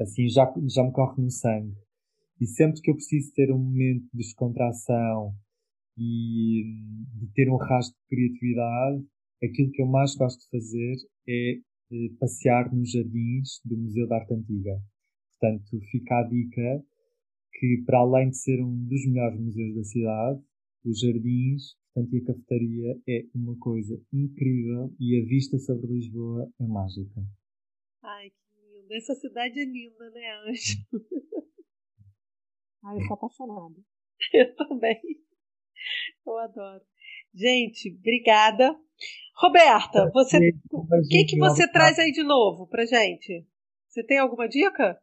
[0.00, 1.74] assim, já, já me corre no sangue.
[2.40, 5.34] E sempre que eu preciso ter um momento de descontração
[5.98, 6.64] e
[7.14, 9.04] de ter um rastro de criatividade,
[9.42, 10.96] aquilo que eu mais gosto de fazer
[11.28, 11.58] é
[11.92, 14.78] eh, passear nos jardins do Museu da Arte Antiga.
[15.30, 16.84] Portanto, fica a dica
[17.52, 20.40] que, para além de ser um dos melhores museus da cidade,
[20.84, 26.46] os jardins portanto, e a cafetaria é uma coisa incrível e a vista sobre Lisboa
[26.60, 27.22] é mágica.
[28.02, 28.36] Ai, que
[28.70, 28.92] lindo.
[28.92, 30.76] Essa cidade é linda, né, Anjo?
[32.84, 33.74] Ai, eu tô apaixonada.
[34.34, 35.00] eu também.
[36.26, 36.84] Eu adoro.
[37.34, 38.78] Gente, obrigada.
[39.36, 40.38] Roberta, você,
[40.70, 43.46] o que, que você traz aí de novo pra gente?
[43.88, 44.98] Você tem alguma dica?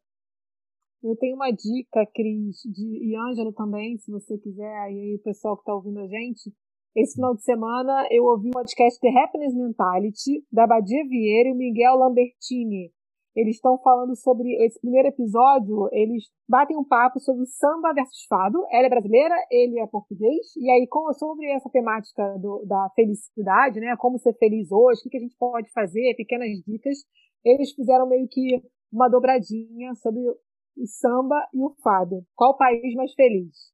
[1.04, 5.24] Eu tenho uma dica, Cris, de, e Ângelo também, se você quiser, e aí o
[5.24, 6.52] pessoal que está ouvindo a gente.
[6.96, 11.56] Esse final de semana eu ouvi o podcast The Happiness Mentality, da Badia Vieira e
[11.56, 12.92] Miguel Lambertini.
[13.36, 18.64] Eles estão falando sobre esse primeiro episódio, eles batem um papo sobre samba versus fado.
[18.70, 20.56] Ela é brasileira, ele é português.
[20.56, 20.88] E aí,
[21.18, 23.96] sobre essa temática do, da felicidade, né?
[23.98, 27.00] Como ser feliz hoje, o que, que a gente pode fazer, pequenas dicas.
[27.44, 32.24] Eles fizeram meio que uma dobradinha sobre o samba e o fado.
[32.36, 33.73] Qual país mais feliz?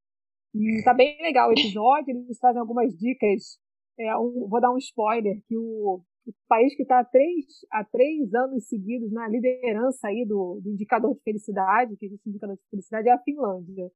[0.83, 3.59] Tá bem legal o episódio, eles trazem algumas dicas.
[3.99, 7.83] É, um, vou dar um spoiler, que o, o país que está há três, há
[7.83, 12.63] três anos seguidos na liderança aí do, do indicador de felicidade, que existe indicador de
[12.69, 13.91] felicidade, é a Finlândia.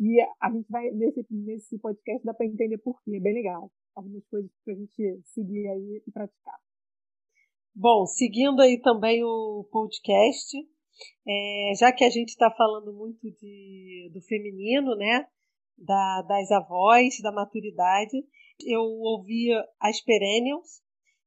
[0.00, 3.70] E a gente vai, nesse, nesse podcast, dá para entender por quê, é bem legal.
[3.96, 6.58] Algumas coisas para a gente seguir aí e praticar.
[7.74, 10.56] Bom, seguindo aí também o podcast,
[11.26, 15.26] é, já que a gente está falando muito de, do feminino, né?
[15.78, 18.16] Da, das avós, da maturidade,
[18.66, 19.48] eu ouvi
[19.80, 20.82] as Perennials,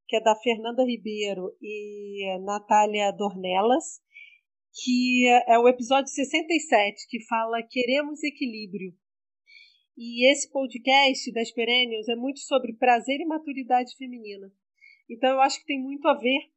[0.08, 4.02] que é da Fernanda Ribeiro e Natália Dornelas,
[4.84, 8.94] que é o episódio 67, que fala Queremos Equilíbrio.
[9.98, 14.52] E esse podcast das Perennials é muito sobre prazer e maturidade feminina.
[15.10, 16.52] Então eu acho que tem muito a ver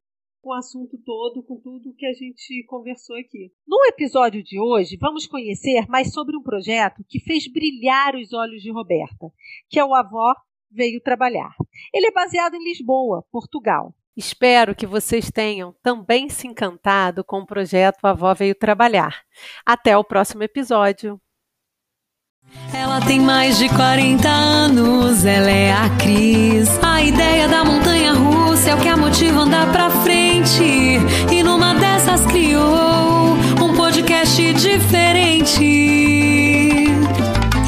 [0.45, 3.51] com o assunto todo, com tudo que a gente conversou aqui.
[3.67, 8.61] No episódio de hoje, vamos conhecer mais sobre um projeto que fez brilhar os olhos
[8.61, 9.31] de Roberta,
[9.67, 10.35] que é o Avó
[10.69, 11.55] Veio Trabalhar.
[11.91, 13.95] Ele é baseado em Lisboa, Portugal.
[14.15, 19.23] Espero que vocês tenham também se encantado com o projeto Avó Veio Trabalhar.
[19.65, 21.19] Até o próximo episódio.
[22.73, 26.69] Ela tem mais de 40 anos, ela é a Cris.
[26.81, 30.63] A ideia da montanha russa é o que a motiva andar pra frente.
[31.31, 35.63] E numa dessas criou um podcast diferente.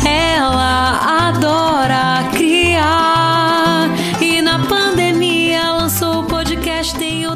[0.05, 3.89] Ela adora criar.
[4.21, 7.26] E na pandemia lançou o podcast Tem